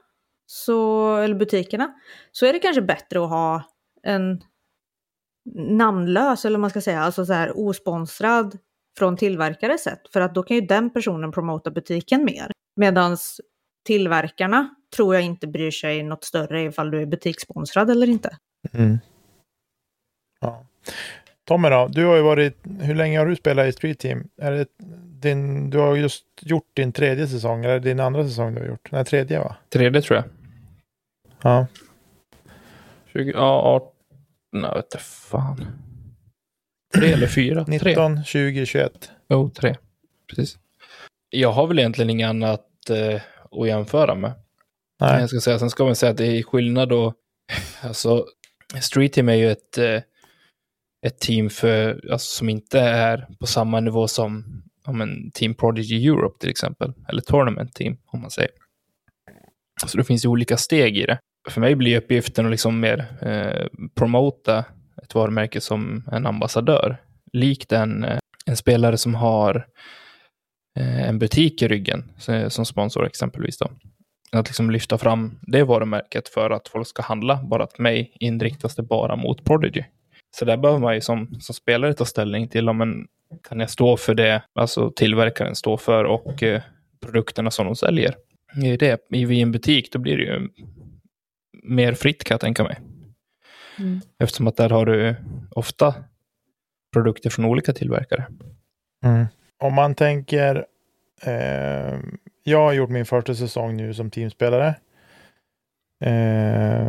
[0.46, 1.94] så, eller butikerna,
[2.32, 3.62] så är det kanske bättre att ha
[4.02, 4.40] en
[5.54, 8.58] namnlös, eller man ska säga, alltså så här osponsrad
[8.98, 10.12] från tillverkare sett.
[10.12, 12.52] För att då kan ju den personen promota butiken mer.
[12.76, 13.16] Medan
[13.88, 18.36] tillverkarna tror jag inte bryr sig något större ifall du är butikssponsrad eller inte.
[18.72, 18.98] Mm.
[20.40, 20.64] ja.
[21.44, 24.28] Tommy då, du har ju varit, hur länge har du spelat i Street Team?
[24.36, 24.66] Är det
[25.20, 28.92] din, du har just gjort din tredje säsong, eller din andra säsong du har gjort?
[28.92, 29.56] Nej, tredje va?
[29.68, 30.24] Tredje tror jag.
[31.42, 31.66] Ja.
[33.12, 33.88] 20, ja, 18,
[34.52, 35.66] nej vet inte fan.
[36.94, 37.64] Tre eller fyra?
[37.64, 37.78] Tre.
[37.78, 39.10] 19, 20, 21.
[39.28, 39.76] Jo, tre.
[40.28, 40.58] Precis.
[41.30, 44.32] Jag har väl egentligen inget annat eh, att jämföra med.
[45.00, 45.20] Nej.
[45.20, 47.14] Jag ska säga, sen ska man säga att det är skillnad då.
[47.82, 48.26] Alltså,
[48.80, 50.00] Street Team är ju ett, eh,
[51.06, 56.08] ett team för, alltså, som inte är på samma nivå som om en Team Prodigy
[56.08, 56.92] Europe till exempel.
[57.08, 58.50] Eller Tournament Team, om man säger.
[59.86, 61.18] Så det finns ju olika steg i det.
[61.48, 64.64] För mig blir uppgiften att liksom mer eh, promota
[65.02, 66.96] ett varumärke som en ambassadör.
[67.32, 69.66] Likt en, eh, en spelare som har
[70.80, 72.12] en butik i ryggen
[72.48, 73.58] som sponsor exempelvis.
[73.58, 73.70] Då.
[74.32, 77.42] Att liksom lyfta fram det varumärket för att folk ska handla.
[77.42, 79.84] Bara att mig inriktas det bara mot Prodigy.
[80.36, 83.06] Så där behöver man ju som, som spelare ta ställning till om en,
[83.48, 86.62] kan jag stå för det, alltså tillverkaren står för och eh,
[87.00, 88.14] produkterna som de säljer.
[88.64, 90.48] I, det, I en butik då blir det ju
[91.62, 92.80] mer fritt kan jag tänka mig.
[93.78, 94.00] Mm.
[94.18, 95.16] Eftersom att där har du
[95.50, 95.94] ofta
[96.92, 98.26] produkter från olika tillverkare.
[99.04, 99.26] Mm.
[99.58, 100.66] Om man tänker
[101.22, 101.98] eh,
[102.42, 104.74] jag har gjort min första säsong nu som teamspelare.
[106.04, 106.88] Eh,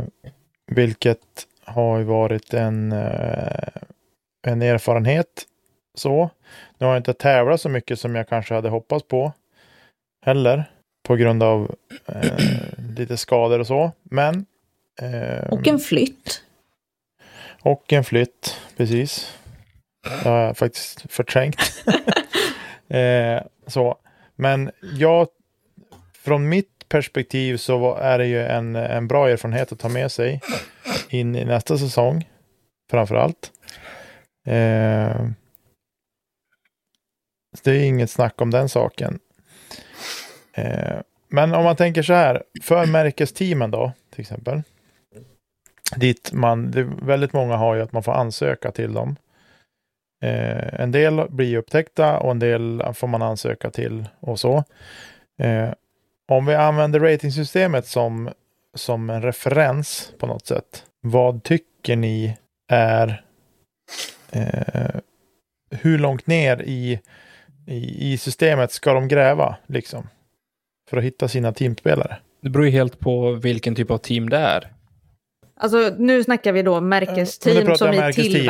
[0.72, 3.82] vilket har ju varit en, eh,
[4.48, 5.46] en erfarenhet.
[5.96, 6.30] Så.
[6.78, 9.34] Nu har jag inte tävlat så mycket som jag kanske hade hoppats på.
[10.26, 10.64] Heller.
[11.04, 12.38] På grund av eh,
[12.98, 13.92] lite skador och så.
[14.04, 14.46] Men.
[15.02, 16.44] Eh, Och en flytt.
[17.62, 19.38] och en flytt, precis.
[20.24, 21.84] Det har jag faktiskt förträngt.
[22.90, 23.98] eh, så.
[24.36, 25.28] Men jag,
[26.14, 30.42] från mitt perspektiv så är det ju en, en bra erfarenhet att ta med sig
[31.10, 32.30] in i nästa säsong.
[32.92, 33.52] Framför allt.
[34.48, 35.26] Eh,
[37.64, 39.20] det är inget snack om den saken.
[40.54, 44.62] Eh, men om man tänker så här, för märkesteamen då, till exempel.
[45.96, 49.16] Dit man, det, väldigt många har ju att man får ansöka till dem.
[50.22, 54.64] Eh, en del blir upptäckta och en del får man ansöka till och så.
[55.40, 55.70] Eh,
[56.28, 58.30] om vi använder ratingsystemet som,
[58.76, 60.86] som en referens på något sätt.
[61.02, 62.38] Vad tycker ni
[62.72, 63.24] är
[64.32, 65.02] eh,
[65.72, 67.00] hur långt ner i,
[67.66, 70.08] i, i systemet ska de gräva liksom?
[70.90, 72.18] För att hitta sina teamspelare.
[72.42, 74.72] Det beror ju helt på vilken typ av team det är.
[75.62, 78.48] Alltså nu snackar vi då märkesteam som jag i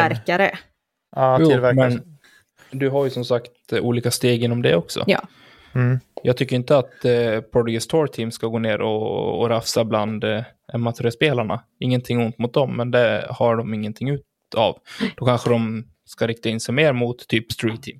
[1.15, 1.31] tillverkare.
[1.31, 1.89] Ja, Jo, tillverkare.
[1.89, 5.03] men du har ju som sagt eh, olika steg inom det också.
[5.07, 5.27] Ja.
[5.75, 5.99] Mm.
[6.23, 10.23] Jag tycker inte att eh, Prodigy Store Team ska gå ner och, och rafsa bland
[10.23, 10.43] eh,
[10.73, 11.63] M3-spelarna.
[11.79, 14.23] Ingenting ont mot dem, men det har de ingenting ut
[14.57, 14.79] av.
[15.15, 17.99] Då kanske de ska rikta in sig mer mot typ Street Team.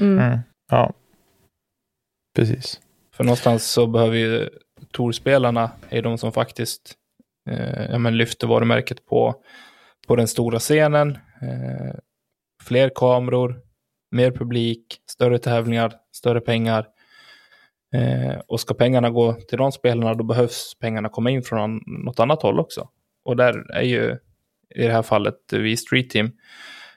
[0.00, 0.18] Mm.
[0.18, 0.38] Mm.
[0.70, 0.92] Ja,
[2.36, 2.80] precis.
[3.16, 4.48] För någonstans så behöver ju
[4.92, 6.94] Tour-spelarna, är de som faktiskt
[7.50, 9.34] eh, ja, men lyfter varumärket på,
[10.06, 11.18] på den stora scenen.
[11.42, 11.94] Eh,
[12.64, 13.60] fler kameror,
[14.10, 16.86] mer publik, större tävlingar, större pengar.
[17.94, 22.20] Eh, och ska pengarna gå till de spelarna, då behövs pengarna komma in från något
[22.20, 22.88] annat håll också.
[23.24, 24.18] Och där är ju
[24.74, 26.30] i det här fallet vi Street Team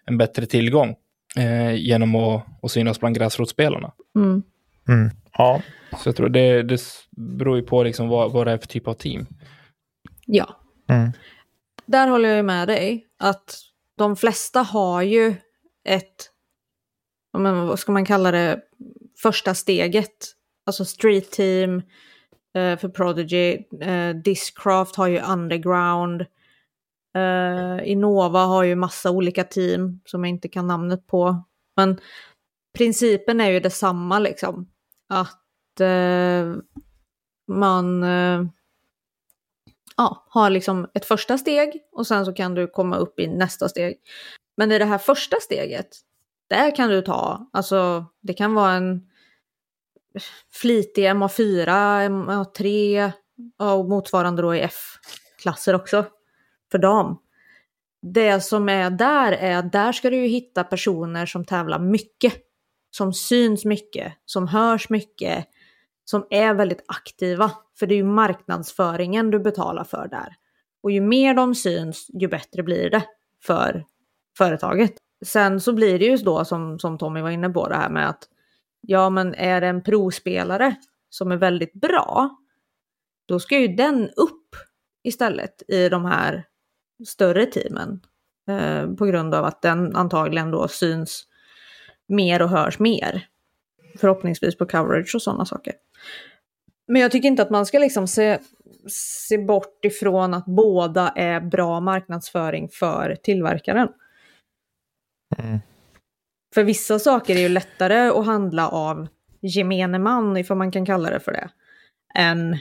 [0.05, 0.95] en bättre tillgång
[1.37, 3.91] eh, genom att, att synas bland gräsrotsspelarna.
[4.15, 4.43] Mm.
[4.87, 5.09] Mm.
[5.37, 5.61] Ja,
[5.97, 8.87] Så jag tror det, det beror ju på liksom vad, vad det är för typ
[8.87, 9.25] av team.
[10.25, 11.11] Ja, mm.
[11.85, 13.05] där håller jag med dig.
[13.19, 13.59] Att
[13.97, 15.35] de flesta har ju
[15.87, 16.31] ett,
[17.37, 18.61] men vad ska man kalla det,
[19.17, 20.33] första steget.
[20.65, 21.81] Alltså street team
[22.55, 26.21] eh, för Prodigy, eh, Discraft har ju underground.
[27.15, 31.43] Eh, Innova har ju massa olika team som jag inte kan namnet på.
[31.75, 31.99] Men
[32.77, 34.69] principen är ju detsamma liksom.
[35.09, 36.55] Att eh,
[37.47, 38.43] man eh,
[39.97, 43.69] ja, har liksom ett första steg och sen så kan du komma upp i nästa
[43.69, 43.97] steg.
[44.57, 45.87] Men i det här första steget,
[46.49, 49.09] där kan du ta, alltså det kan vara en
[50.53, 51.67] flitig MA4,
[52.09, 53.11] MA3
[53.57, 56.05] och motsvarande då i F-klasser också
[56.71, 57.17] för dam.
[58.01, 62.33] Det som är där är att där ska du ju hitta personer som tävlar mycket,
[62.91, 65.47] som syns mycket, som hörs mycket,
[66.05, 67.51] som är väldigt aktiva.
[67.79, 70.35] För det är ju marknadsföringen du betalar för där.
[70.83, 73.03] Och ju mer de syns, ju bättre blir det
[73.43, 73.85] för
[74.37, 74.93] företaget.
[75.25, 78.09] Sen så blir det ju då som, som Tommy var inne på det här med
[78.09, 78.23] att
[78.81, 80.75] ja men är det en provspelare
[81.09, 82.37] som är väldigt bra,
[83.25, 84.55] då ska ju den upp
[85.03, 86.45] istället i de här
[87.07, 88.01] större teamen.
[88.49, 91.27] Eh, på grund av att den antagligen då syns
[92.07, 93.27] mer och hörs mer.
[93.99, 95.73] Förhoppningsvis på coverage och sådana saker.
[96.87, 98.39] Men jag tycker inte att man ska liksom se,
[99.27, 103.87] se bort ifrån att båda är bra marknadsföring för tillverkaren.
[105.37, 105.59] Mm.
[106.53, 109.07] För vissa saker är ju lättare att handla av
[109.41, 111.49] gemene man, ifall man kan kalla det för det,
[112.15, 112.57] än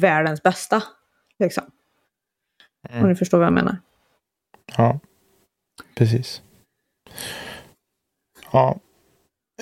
[0.00, 0.82] världens bästa.
[1.38, 1.64] Liksom.
[2.88, 3.02] Mm.
[3.02, 3.76] Om ni förstår vad jag menar.
[4.76, 5.00] Ja,
[5.96, 6.42] precis.
[8.52, 8.80] Ja,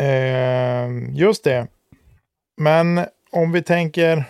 [0.01, 1.67] eh, just det.
[2.61, 4.25] Men om vi tänker,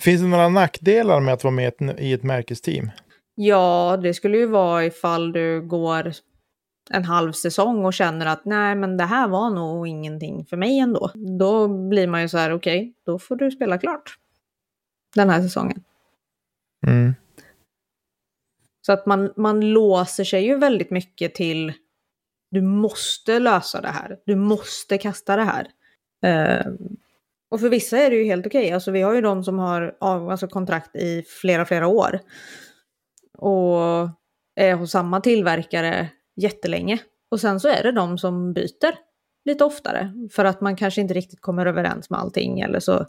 [0.00, 2.90] finns det några nackdelar med att vara med i ett märkesteam?
[3.34, 6.12] Ja, det skulle ju vara ifall du går
[6.90, 10.78] en halv säsong och känner att nej, men det här var nog ingenting för mig
[10.78, 11.10] ändå.
[11.38, 14.18] Då blir man ju så här, okej, då får du spela klart
[15.14, 15.84] den här säsongen.
[16.86, 17.14] Mm.
[18.86, 21.72] Så att man, man låser sig ju väldigt mycket till
[22.50, 25.68] du måste lösa det här, du måste kasta det här.
[26.22, 26.66] Eh,
[27.50, 29.96] och för vissa är det ju helt okej, alltså vi har ju de som har
[30.00, 32.20] alltså kontrakt i flera, flera år.
[33.38, 34.08] Och
[34.54, 36.08] är hos samma tillverkare
[36.42, 36.98] jättelänge.
[37.30, 38.94] Och sen så är det de som byter
[39.44, 40.12] lite oftare.
[40.32, 43.06] För att man kanske inte riktigt kommer överens med allting eller så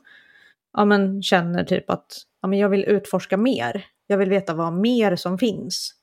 [0.74, 3.86] ja, men, känner typ att ja, men jag vill utforska mer.
[4.08, 5.94] Jag vill veta vad mer som finns.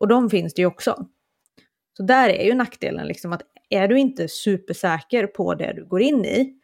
[0.00, 1.06] Och de finns det ju också.
[1.96, 6.02] Så där är ju nackdelen liksom att är du inte supersäker på det du går
[6.02, 6.54] in i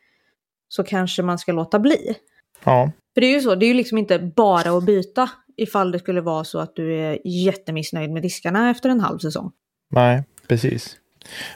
[0.68, 2.16] så kanske man ska låta bli.
[2.64, 2.90] Ja.
[3.14, 5.98] För det är ju så, det är ju liksom inte bara att byta ifall det
[5.98, 9.52] skulle vara så att du är jättemissnöjd med diskarna efter en halv säsong.
[9.94, 10.96] Nej, precis.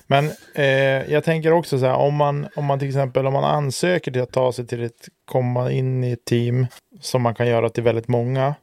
[0.07, 3.45] Men eh, jag tänker också så här, om man, om man till exempel om man
[3.45, 6.67] ansöker till att ta sig till ett, komma in i ett team
[7.01, 8.55] som man kan göra till väldigt många.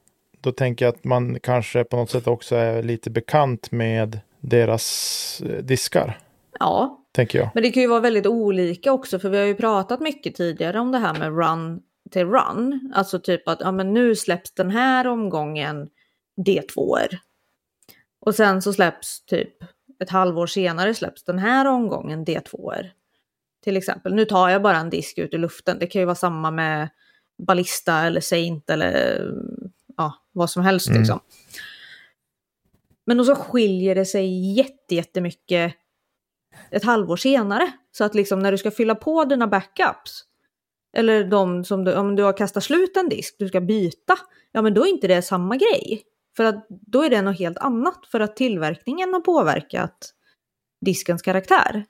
[0.41, 5.41] Då tänker jag att man kanske på något sätt också är lite bekant med deras
[5.45, 6.19] eh, diskar.
[6.59, 7.49] Ja, Tänker jag.
[7.53, 10.79] men det kan ju vara väldigt olika också för vi har ju pratat mycket tidigare
[10.79, 12.91] om det här med run till run.
[12.95, 15.89] Alltså typ att ja, men nu släpps den här omgången
[16.45, 16.97] D2.
[18.25, 19.53] Och sen så släpps typ
[19.99, 22.85] ett halvår senare släpps den här omgången D2.
[23.63, 24.13] Till exempel.
[24.13, 25.79] Nu tar jag bara en disk ut i luften.
[25.79, 26.89] Det kan ju vara samma med
[27.47, 29.21] Ballista eller Saint eller
[29.97, 30.99] ja, vad som helst Mm.
[30.99, 31.19] liksom.
[33.05, 35.73] Men så skiljer det sig jätte, jättemycket
[36.71, 37.71] ett halvår senare.
[37.91, 40.23] Så att liksom när du ska fylla på dina backups,
[40.97, 44.17] eller de som du, om du har kastat slut en disk, du ska byta,
[44.51, 46.03] ja men då är inte det samma grej.
[46.37, 50.11] För att då är det något helt annat, för att tillverkningen har påverkat
[50.85, 51.85] diskens karaktär.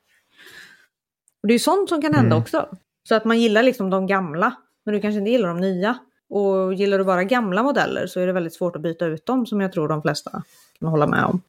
[1.42, 2.42] Och det är ju sånt som kan hända Mm.
[2.42, 2.70] också.
[3.08, 4.56] Så att man gillar liksom de gamla,
[4.86, 5.98] men du kanske inte gillar de nya.
[6.30, 9.46] Och gillar du bara gamla modeller så är det väldigt svårt att byta ut dem,
[9.46, 10.44] som jag tror de flesta
[10.80, 11.42] kan hålla med om.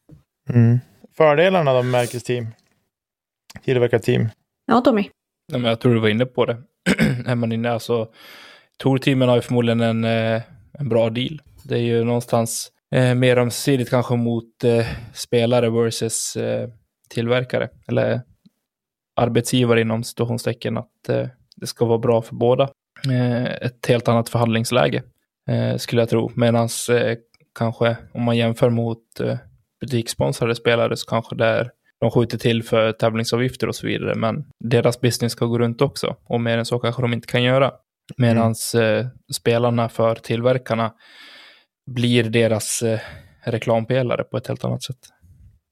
[0.48, 0.78] Mm.
[1.16, 2.46] Fördelarna då med märkesteam?
[3.64, 4.28] Tillverkarteam?
[4.66, 5.10] Ja, Tommy.
[5.52, 6.62] Nej, men jag tror du var inne på det.
[7.26, 8.08] är man inne, alltså,
[8.76, 10.42] Tor-teamen har ju förmodligen en, eh,
[10.78, 11.42] en bra deal.
[11.62, 16.68] Det är ju någonstans eh, mer ömsesidigt kanske mot eh, spelare versus eh,
[17.08, 17.68] tillverkare.
[17.88, 18.22] Eller
[19.16, 22.68] arbetsgivare inom situationstecken att eh, det ska vara bra för båda.
[23.10, 25.02] Eh, ett helt annat förhandlingsläge
[25.48, 26.30] eh, skulle jag tro.
[26.34, 27.16] Medan eh,
[27.58, 29.36] kanske om man jämför mot eh,
[29.80, 31.70] butikssponsrade spelare så kanske det är
[32.00, 36.16] de skjuter till för tävlingsavgifter och så vidare, men deras business ska gå runt också.
[36.24, 37.72] Och mer än så kanske de inte kan göra.
[38.16, 40.92] Medan eh, spelarna för tillverkarna
[41.86, 43.00] blir deras eh,
[43.40, 44.98] reklampelare på ett helt annat sätt.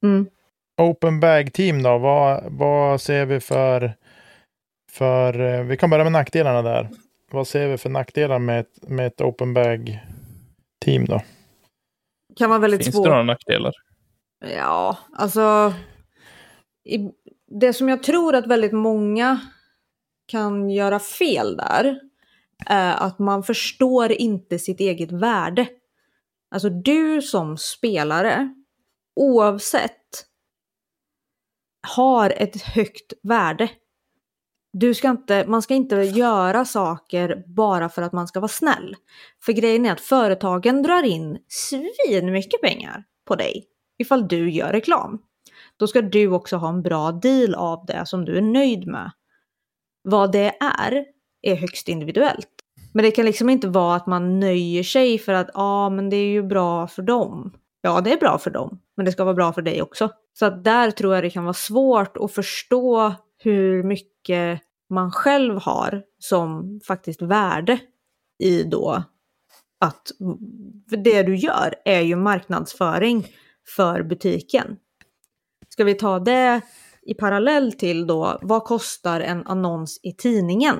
[0.04, 0.26] Mm.
[0.82, 1.98] Open bag team då?
[1.98, 3.94] Vad, vad ser vi för,
[4.92, 5.40] för...
[5.40, 6.90] eh, Vi kan börja med nackdelarna där.
[7.30, 10.00] Vad ser vi för nackdelar med ett, med ett open bag
[10.84, 11.22] team då?
[12.36, 13.04] Kan vara väldigt Finns svårt.
[13.04, 13.72] det några nackdelar?
[14.56, 15.74] Ja, alltså.
[16.84, 16.98] I,
[17.60, 19.40] det som jag tror att väldigt många
[20.28, 22.00] kan göra fel där
[22.66, 25.66] är att man förstår inte sitt eget värde.
[26.54, 28.54] Alltså du som spelare,
[29.16, 30.26] oavsett,
[31.86, 33.70] har ett högt värde.
[34.72, 38.96] Du ska inte, man ska inte göra saker bara för att man ska vara snäll.
[39.42, 43.66] För grejen är att företagen drar in svin mycket pengar på dig
[43.98, 45.22] ifall du gör reklam.
[45.76, 49.12] Då ska du också ha en bra deal av det som du är nöjd med.
[50.02, 51.04] Vad det är,
[51.42, 52.53] är högst individuellt.
[52.94, 56.10] Men det kan liksom inte vara att man nöjer sig för att ja, ah, men
[56.10, 57.52] det är ju bra för dem.
[57.80, 60.10] Ja, det är bra för dem, men det ska vara bra för dig också.
[60.38, 65.58] Så att där tror jag det kan vara svårt att förstå hur mycket man själv
[65.60, 67.78] har som faktiskt värde
[68.38, 69.02] i då
[69.84, 70.10] att
[71.04, 73.26] det du gör är ju marknadsföring
[73.76, 74.76] för butiken.
[75.68, 76.60] Ska vi ta det
[77.02, 80.76] i parallell till då, vad kostar en annons i tidningen?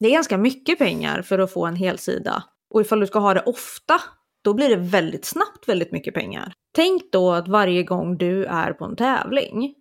[0.00, 2.44] Det är ganska mycket pengar för att få en helsida.
[2.70, 4.00] Och ifall du ska ha det ofta,
[4.42, 6.52] då blir det väldigt snabbt väldigt mycket pengar.
[6.74, 9.74] Tänk då att varje gång du är på en tävling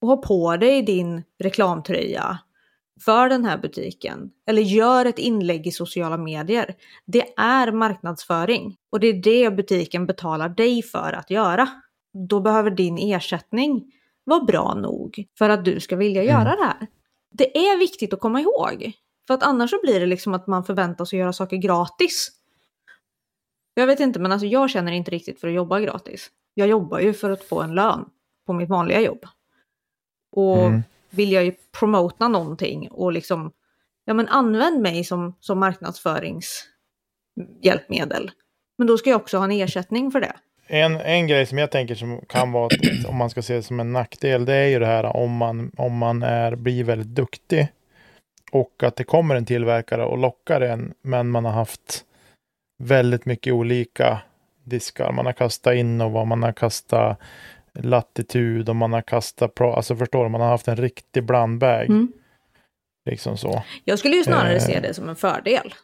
[0.00, 2.38] och har på dig din reklamtröja
[3.04, 6.74] för den här butiken eller gör ett inlägg i sociala medier.
[7.06, 11.68] Det är marknadsföring och det är det butiken betalar dig för att göra.
[12.28, 13.92] Då behöver din ersättning
[14.24, 16.34] vara bra nog för att du ska vilja Mm.
[16.34, 16.86] göra det här.
[17.30, 18.92] Det är viktigt att komma ihåg.
[19.26, 22.30] För att annars så blir det liksom att man förväntas att göra saker gratis.
[23.74, 26.30] Jag vet inte, men alltså jag känner inte riktigt för att jobba gratis.
[26.54, 28.04] Jag jobbar ju för att få en lön
[28.46, 29.26] på mitt vanliga jobb.
[30.32, 30.82] Och Mm.
[31.10, 33.52] vill jag ju promota någonting och liksom,
[34.04, 38.30] ja men använd mig som, som marknadsföringshjälpmedel.
[38.78, 40.32] Men då ska jag också ha en ersättning för det.
[40.66, 42.68] En, en grej som jag tänker som kan vara,
[43.08, 45.72] om man ska se det som en nackdel, det är ju det här om man,
[45.76, 47.68] om man är, blir väldigt duktig
[48.54, 52.04] och att det kommer en tillverkare och lockar en, men man har haft
[52.78, 54.20] väldigt mycket olika
[54.64, 55.12] diskar.
[55.12, 57.18] Man har kastat in och vad man har kastat
[57.72, 61.84] latitud och man har kastat, pro, alltså förstår du, man har haft en riktig blandbag.
[61.84, 62.12] Mm.
[63.10, 63.62] Liksom så.
[63.84, 64.60] Jag skulle ju snarare Eh.
[64.62, 65.74] se det som en fördel.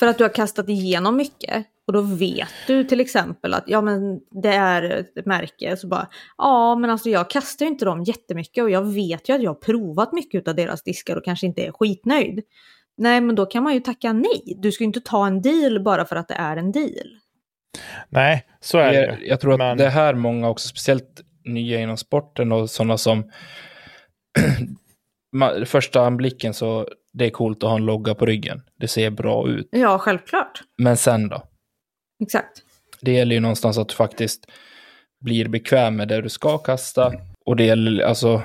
[0.00, 3.80] För att du har kastat igenom mycket och då vet du till exempel att ja
[3.80, 4.82] men det är
[5.18, 8.82] ett märke så bara ja men alltså jag kastar ju inte dem jättemycket och jag
[8.94, 12.42] vet ju att jag har provat mycket av deras diskar och kanske inte är skitnöjd.
[12.96, 14.54] Nej men då kan man ju tacka nej.
[14.56, 17.18] Du ska ju inte ta en deal bara för att det är en deal.
[18.08, 21.20] Nej, så är det Jag, jag tror att Men- det är här många också, speciellt
[21.44, 23.30] nya inom sporten och sådana som
[25.66, 28.62] Första anblicken så det är coolt att ha en logga på ryggen.
[28.76, 29.68] Det ser bra ut.
[29.70, 30.62] Ja självklart.
[30.78, 31.42] Men sen då?
[32.22, 32.62] Exakt.
[33.00, 34.46] Det gäller ju någonstans att du faktiskt
[35.20, 37.12] blir bekväm med det du ska kasta.
[37.44, 38.42] Och det gäller alltså,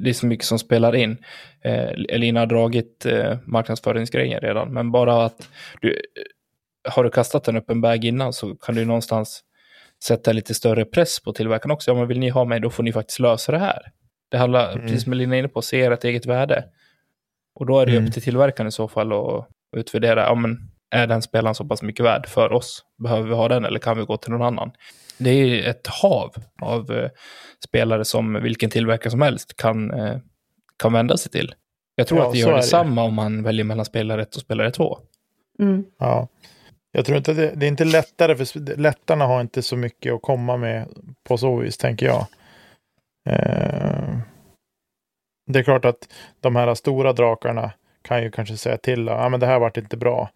[0.00, 1.16] det är så mycket som spelar in.
[1.64, 5.48] Eh, Elina har dragit eh, marknadsföringsgrejen redan, men bara att
[5.80, 6.02] du,
[6.88, 9.44] har du kastat en öppen bag innan så kan du någonstans
[10.04, 11.90] sätta lite större press på tillverkaren också.
[11.90, 13.82] Ja, men vill ni ha mig, då får ni faktiskt lösa det här.
[14.30, 14.82] Det handlar, Mm.
[14.86, 16.64] precis som Elina är inne på, se ert eget värde.
[17.54, 18.06] Och då är det Mm.
[18.06, 20.58] upp till tillverkaren i så fall att utvärdera, ja men
[20.90, 22.84] är den spelaren så pass mycket värd för oss?
[23.02, 24.70] Behöver vi ha den eller kan vi gå till någon annan?
[25.18, 27.10] Det är ju ett hav av eh,
[27.68, 30.18] spelare som vilken tillverkare som helst kan, eh,
[30.78, 31.54] kan vända sig till.
[31.94, 32.58] Jag tror Ja, att det gör är det.
[32.58, 34.98] detsamma om man väljer mellan spelare 1 och spelare 2.
[35.60, 35.84] Mm.
[35.98, 36.28] Ja.
[36.92, 40.22] Jag tror inte det, det är inte lättare för lättarna har inte så mycket att
[40.22, 40.88] komma med
[41.28, 42.26] på så vis, tänker jag.
[43.28, 44.18] Eh,
[45.46, 46.08] det är klart att
[46.40, 47.72] de här stora drakarna
[48.02, 50.30] kan ju kanske säga till, ja men det här vart inte bra.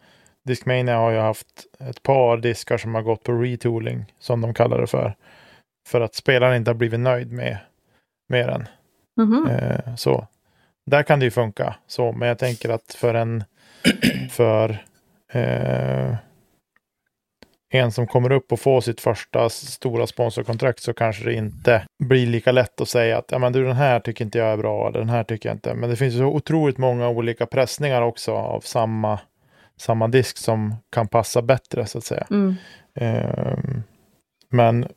[0.45, 4.81] Discmania har ju haft ett par diskar som har gått på retooling, som de kallar
[4.81, 5.15] det för.
[5.89, 7.59] För att spelaren inte har blivit nöjd med,
[8.29, 8.69] med den.
[9.17, 9.49] Mhm.
[9.51, 10.27] Eh, så.
[10.87, 11.75] Där kan det ju funka.
[11.87, 13.45] Så, men jag tänker att för en
[14.31, 14.85] för
[15.33, 16.15] eh,
[17.75, 22.27] en som kommer upp och får sitt första stora sponsorkontrakt så kanske det inte blir
[22.27, 24.89] lika lätt att säga att ja, men du, den här tycker inte jag är bra,
[24.89, 25.75] eller den här tycker jag inte.
[25.75, 29.19] Men det finns så otroligt många olika pressningar också av samma,
[29.77, 32.27] samma disk som kan passa bättre så att säga.
[32.31, 32.55] Mm.
[32.95, 33.83] Ehm,
[34.49, 34.89] men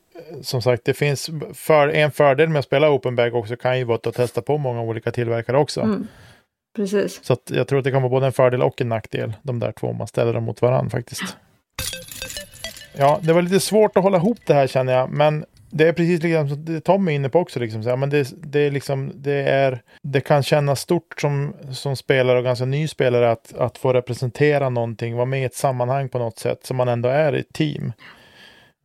[0.42, 3.84] som sagt, det finns för, en fördel med att spela open bag också kan ju
[3.84, 5.82] vara att testa på många olika tillverkare också.
[5.82, 6.08] Mm.
[6.76, 7.20] Precis.
[7.24, 9.72] Så jag tror att det kan vara både en fördel och en nackdel, de där
[9.72, 11.38] två, om man ställer dem mot varandra faktiskt.
[12.98, 15.94] Ja, det var lite svårt att hålla ihop det här känner jag, men det är
[15.94, 17.60] precis liksom som Tommy är inne på också.
[17.60, 22.38] Liksom, men det, det, är liksom, det, är, det kan kännas stort som, som spelare
[22.38, 26.20] och ganska ny spelare att, att få representera någonting, vara med i ett sammanhang på
[26.20, 27.94] något sätt, som man ändå är i ett team.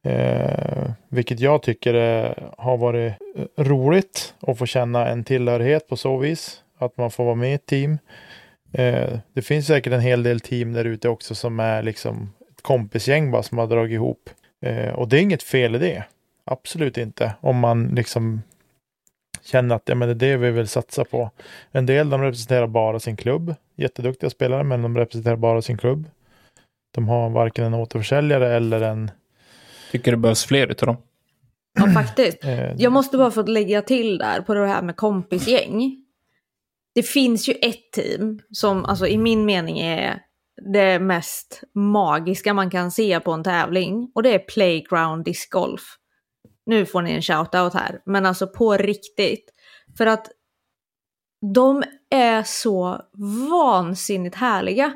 [0.03, 5.97] Eh, vilket jag tycker eh, har varit eh, roligt att få känna en tillhörighet på
[5.97, 6.63] så vis.
[6.79, 7.99] Att man får vara med i ett team.
[8.73, 12.65] Eh, det finns säkert en hel del team där ute också som är liksom ett
[12.65, 14.31] kompisgäng bara som har dragit ihop.
[14.67, 16.05] Eh, och det är inget fel i det.
[16.45, 17.35] Absolut inte.
[17.41, 18.43] Om man liksom
[19.43, 21.31] känner att ja, men det är det vi vill satsa på.
[21.73, 23.55] En del de representerar bara sin klubb.
[23.77, 26.11] Jätteduktiga spelare men de representerar bara sin klubb.
[26.95, 29.11] De har varken en återförsäljare eller en...
[29.91, 30.97] Tycker det behövs fler utav dem.
[31.79, 32.45] Ja, faktiskt.
[32.45, 35.97] Eh, Jag måste bara få lägga till där på det här med kompisgäng.
[36.95, 40.23] Det finns ju ett team som alltså i min mening är
[40.61, 44.13] det mest magiska man kan se på en tävling.
[44.15, 45.83] Och det är Playground discgolf.
[46.67, 49.51] Nu får ni en shout-out här, men alltså på riktigt.
[49.99, 50.27] För att
[51.55, 53.03] de är så
[53.51, 54.93] vansinnigt härliga.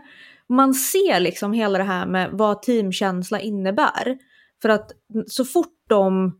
[0.49, 4.19] Man ser liksom hela det här med vad teamkänsla innebär.
[4.63, 4.93] För att
[5.27, 6.33] så fort de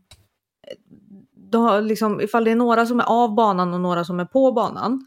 [1.51, 4.25] de har liksom, ifall det är några som är av banan och några som är
[4.25, 5.05] på banan,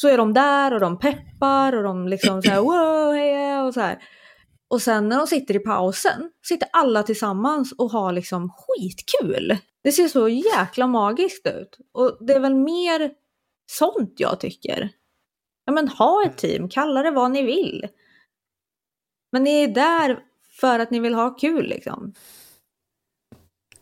[0.00, 3.74] så är de där och de peppar och de liksom så här wow, heja och
[3.74, 3.98] så här.
[4.70, 9.56] Och sen när de sitter i pausen, sitter alla tillsammans och har liksom skitkul.
[9.84, 11.78] Det ser så jäkla magiskt ut.
[11.92, 13.10] Och det är väl mer
[13.70, 14.88] sånt jag tycker.
[15.64, 17.88] Ja men ha ett team, kalla det vad ni vill.
[19.32, 20.18] Men ni är där
[20.60, 22.14] för att ni vill ha kul liksom.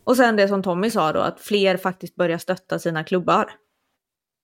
[0.03, 3.66] Och sen det som Tommy sa då, att fler faktiskt börjar stötta sina klubbar.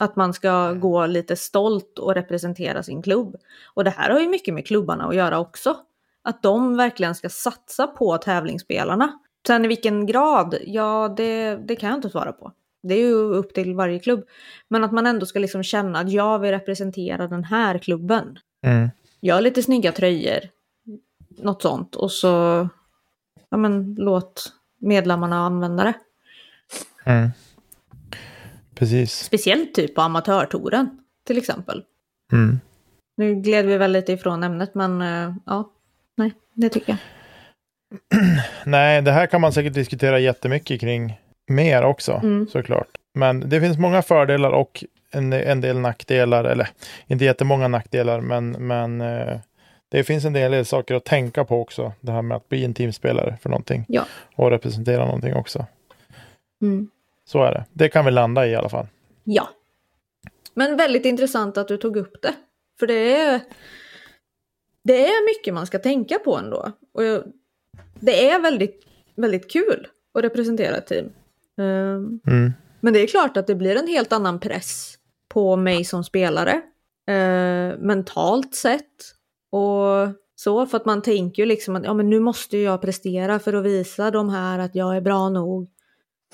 [0.03, 3.35] Att man ska gå lite stolt och representera sin klubb.
[3.73, 5.77] Och det här har ju mycket med klubbarna att göra också.
[6.21, 9.19] Att de verkligen ska satsa på tävlingsspelarna.
[9.47, 12.51] Sen i vilken grad, ja det, det kan jag inte svara på.
[12.83, 14.23] Det är ju upp till varje klubb.
[14.67, 18.39] Men att man ändå ska liksom känna att jag vill representera den här klubben.
[18.65, 18.89] mm.
[19.21, 20.39] Gör lite snygga tröjor.
[21.29, 21.95] Något sånt.
[21.95, 22.27] Och så,
[23.49, 25.93] ja men låt medlemmarna använda det.
[27.05, 27.29] Mm.
[28.83, 29.13] Precis.
[29.19, 30.89] Speciellt typ på amatörtouren
[31.27, 31.83] till exempel.
[32.31, 32.59] Mm.
[33.17, 35.69] Nu gled vi väl lite ifrån ämnet men eh, ja,
[36.17, 36.99] nej, det tycker jag.
[38.65, 42.47] Nej, det här kan man säkert diskutera jättemycket kring mer också, Mm.
[42.47, 42.87] såklart.
[43.13, 46.69] Men det finns många fördelar och en, en del nackdelar, eller
[47.07, 49.39] inte jättemånga nackdelar, men, men eh,
[49.91, 51.93] det finns en del saker att tänka på också.
[52.01, 53.85] Det här med att bli en teamspelare för någonting.
[53.87, 54.05] Ja.
[54.35, 55.65] Och representera någonting också.
[56.61, 56.89] Mm.
[57.25, 57.65] Så är det.
[57.73, 58.87] Det kan vi landa i i alla fall.
[59.23, 59.49] Ja.
[60.53, 62.33] Men väldigt intressant att du tog upp det.
[62.79, 63.41] För det är,
[64.83, 66.71] det är mycket man ska tänka på ändå.
[66.93, 67.23] Och jag,
[67.99, 71.05] det är väldigt, väldigt kul att representera ett team.
[71.57, 72.53] Ehm, Mm.
[72.79, 74.95] men det är klart att det blir en helt annan press
[75.29, 76.61] på mig som spelare.
[77.07, 78.89] eh, mentalt sett.
[79.51, 83.39] Och så, för att man tänker ju liksom att ja, men nu måste jag prestera
[83.39, 85.69] för att visa de här att jag är bra nog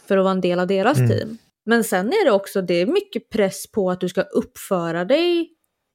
[0.07, 1.09] för att vara en del av deras Mm.
[1.09, 1.37] team.
[1.65, 5.49] Men sen är det också, det är mycket press på att du ska uppföra dig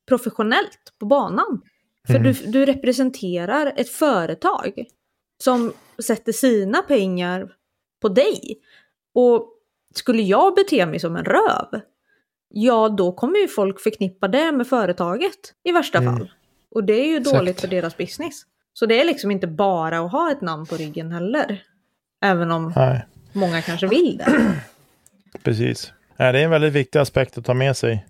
[0.09, 1.61] professionellt på banan.
[2.07, 2.33] För Mm.
[2.33, 4.85] du, du representerar ett företag
[5.43, 5.73] som
[6.07, 7.53] sätter sina pengar
[8.03, 8.61] på dig.
[9.15, 9.51] Och
[9.95, 11.81] skulle jag bete mig som en röv,
[12.49, 16.17] ja då kommer ju folk förknippa det med företaget i värsta Mm.
[16.17, 16.31] fall.
[16.75, 17.37] Och det är ju Exakt.
[17.37, 18.43] dåligt för deras business.
[18.73, 21.63] Så det är liksom inte bara att ha ett namn på ryggen heller.
[22.25, 24.55] Även om Nej, många kanske vill det.
[25.43, 25.93] precis.
[26.17, 28.07] Det är en väldigt viktig aspekt att ta med sig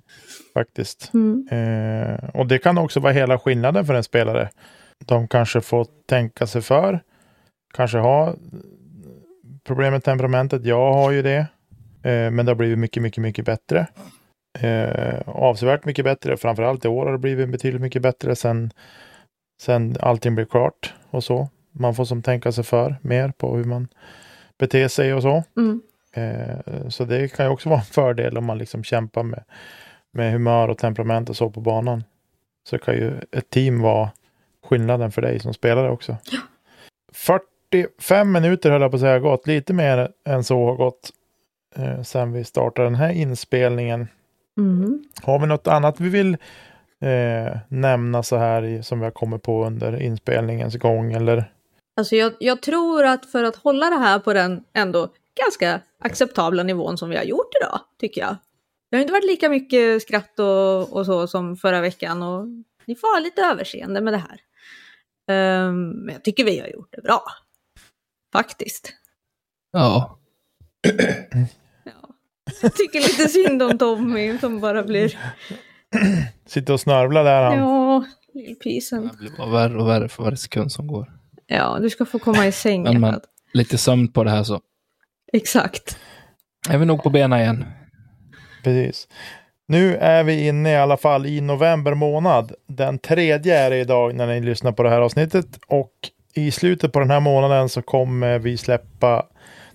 [0.54, 1.10] faktiskt.
[1.14, 1.48] Mm.
[1.50, 4.50] Eh, och det kan också vara hela skillnaden för en spelare.
[5.04, 7.00] De kanske får tänka sig för.
[7.74, 8.34] Kanske ha
[9.64, 10.64] problem med temperamentet.
[10.64, 11.46] Jag har ju det.
[12.02, 13.86] Eh, men det har blivit mycket, mycket, mycket bättre.
[14.58, 16.36] Eh, avsevärt mycket bättre.
[16.36, 18.70] Framförallt i år har det blivit betydligt mycket bättre sen,
[19.62, 21.48] sen allting blev klart och så.
[21.72, 23.88] Man får som tänka sig för mer på hur man
[24.58, 25.44] beter sig och så.
[25.56, 25.82] Mm.
[26.12, 29.44] Eh, så det kan ju också vara en fördel om man liksom kämpar med,
[30.10, 32.04] med humör och temperament och så på banan.
[32.68, 34.10] Så kan ju ett team vara
[34.64, 36.16] skillnaden för dig som spelare också.
[37.12, 39.46] 45 minuter höll jag på att säga gått.
[39.46, 41.10] Lite mer än så har gått
[41.76, 44.08] eh, sen vi startade den här inspelningen.
[44.58, 45.04] Mm.
[45.22, 46.36] Har vi något annat vi vill
[47.00, 51.12] eh, nämna så här i, som vi har kommit på under inspelningens gång?
[51.12, 51.44] Eller?
[51.96, 55.08] Alltså jag, jag tror att för att hålla det här på den ändå
[55.44, 58.36] ganska acceptabla nivån som vi har gjort idag, tycker jag.
[58.90, 62.46] Det har inte varit lika mycket skratt och, och så som förra veckan och
[62.86, 64.40] ni får ha lite överseende med det här.
[65.28, 67.22] Ehm, men jag tycker vi har gjort det bra.
[68.32, 68.92] Faktiskt.
[69.72, 70.18] Ja.
[71.84, 72.14] Ja.
[72.62, 75.18] Jag tycker lite synd om Tommy som bara blir,
[76.46, 77.58] Sitter och snörvlar där han.
[77.58, 79.08] ja, lillpisen.
[79.12, 81.12] Det blir bara värre och värre för varje sekund som går.
[81.46, 82.82] Ja, du ska få komma i säng.
[82.82, 83.22] Men man- Edvard.
[83.52, 84.60] Lite sömn på det här så
[85.32, 85.98] Exakt.
[86.70, 87.64] är vi nog på benen igen.
[88.64, 89.08] Precis.
[89.66, 92.52] Nu är vi inne i alla fall i november månad.
[92.66, 95.46] Den tredje är det idag när ni lyssnar på det här avsnittet.
[95.66, 95.92] Och
[96.34, 99.26] i slutet på den här månaden så kommer vi släppa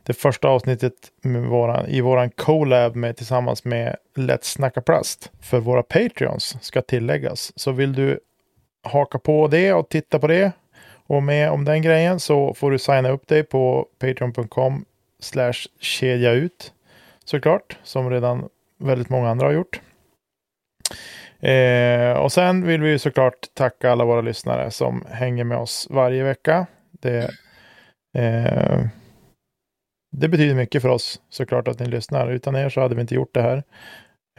[0.03, 5.31] det första avsnittet med våran, i våran collab med, tillsammans med Let's Snacka Plast.
[5.41, 7.51] För våra Patreons ska tilläggas.
[7.55, 8.19] Så vill du
[8.83, 10.51] haka på det och titta på det
[11.09, 14.85] och med om den grejen så får du signa upp dig på patreon.com
[15.19, 16.73] slash kedja ut
[17.25, 19.81] såklart, som redan väldigt många andra har gjort.
[21.39, 25.87] Eh, och sen vill vi ju såklart tacka alla våra lyssnare som hänger med oss
[25.89, 26.65] varje vecka.
[26.91, 27.31] Det,
[28.17, 28.79] eh,
[30.11, 32.31] det betyder mycket för oss såklart att ni lyssnar.
[32.31, 33.63] Utan er så hade vi inte gjort det här.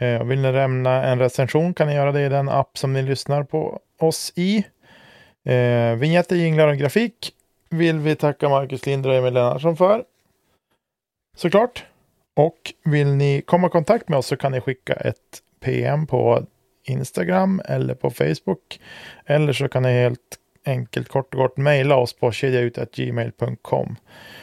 [0.01, 2.93] Eh, och vill ni lämna en recension kan ni göra det i den app som
[2.93, 4.65] ni lyssnar på oss i.
[5.43, 7.33] Eh, vignetter, jinglar och grafik
[7.71, 10.03] vill vi tacka Marcus Linder och Emil Lennartsson för.
[11.35, 11.85] Såklart.
[12.33, 16.45] Och vill ni komma i kontakt med oss så kan ni skicka ett PM på
[16.83, 18.79] Instagram eller på Facebook.
[19.25, 23.95] Eller så kan ni helt enkelt kort och kort mejla oss på kedjaut.gmail.com.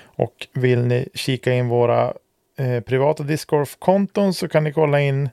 [0.04, 2.14] Och vill ni kika in våra
[2.58, 5.28] eh, privata Discord-konton så kan ni kolla in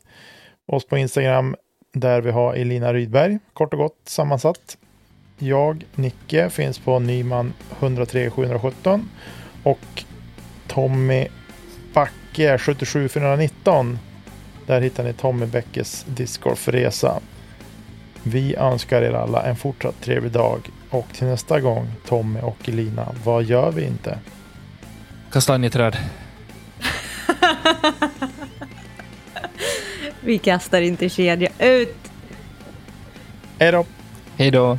[0.65, 1.55] oss på Instagram
[1.93, 4.77] där vi har Elina Rydberg, kort och gott sammansatt.
[5.37, 9.09] Jag, Nicke, finns på Nyman 103 717
[9.63, 10.03] och
[10.67, 11.27] Tommy
[11.93, 13.99] Backe 77419.
[14.65, 17.19] Där hittar ni Tommy Bäckes discgolfresa.
[18.23, 23.15] Vi önskar er alla en fortsatt trevlig dag och till nästa gång Tommy och Elina,
[23.23, 24.19] vad gör vi inte?
[25.31, 25.97] Kastanjeträd.
[30.21, 31.97] Vi kastar inte kedja ut.
[33.59, 33.85] Hej då!
[34.37, 34.77] Hej då.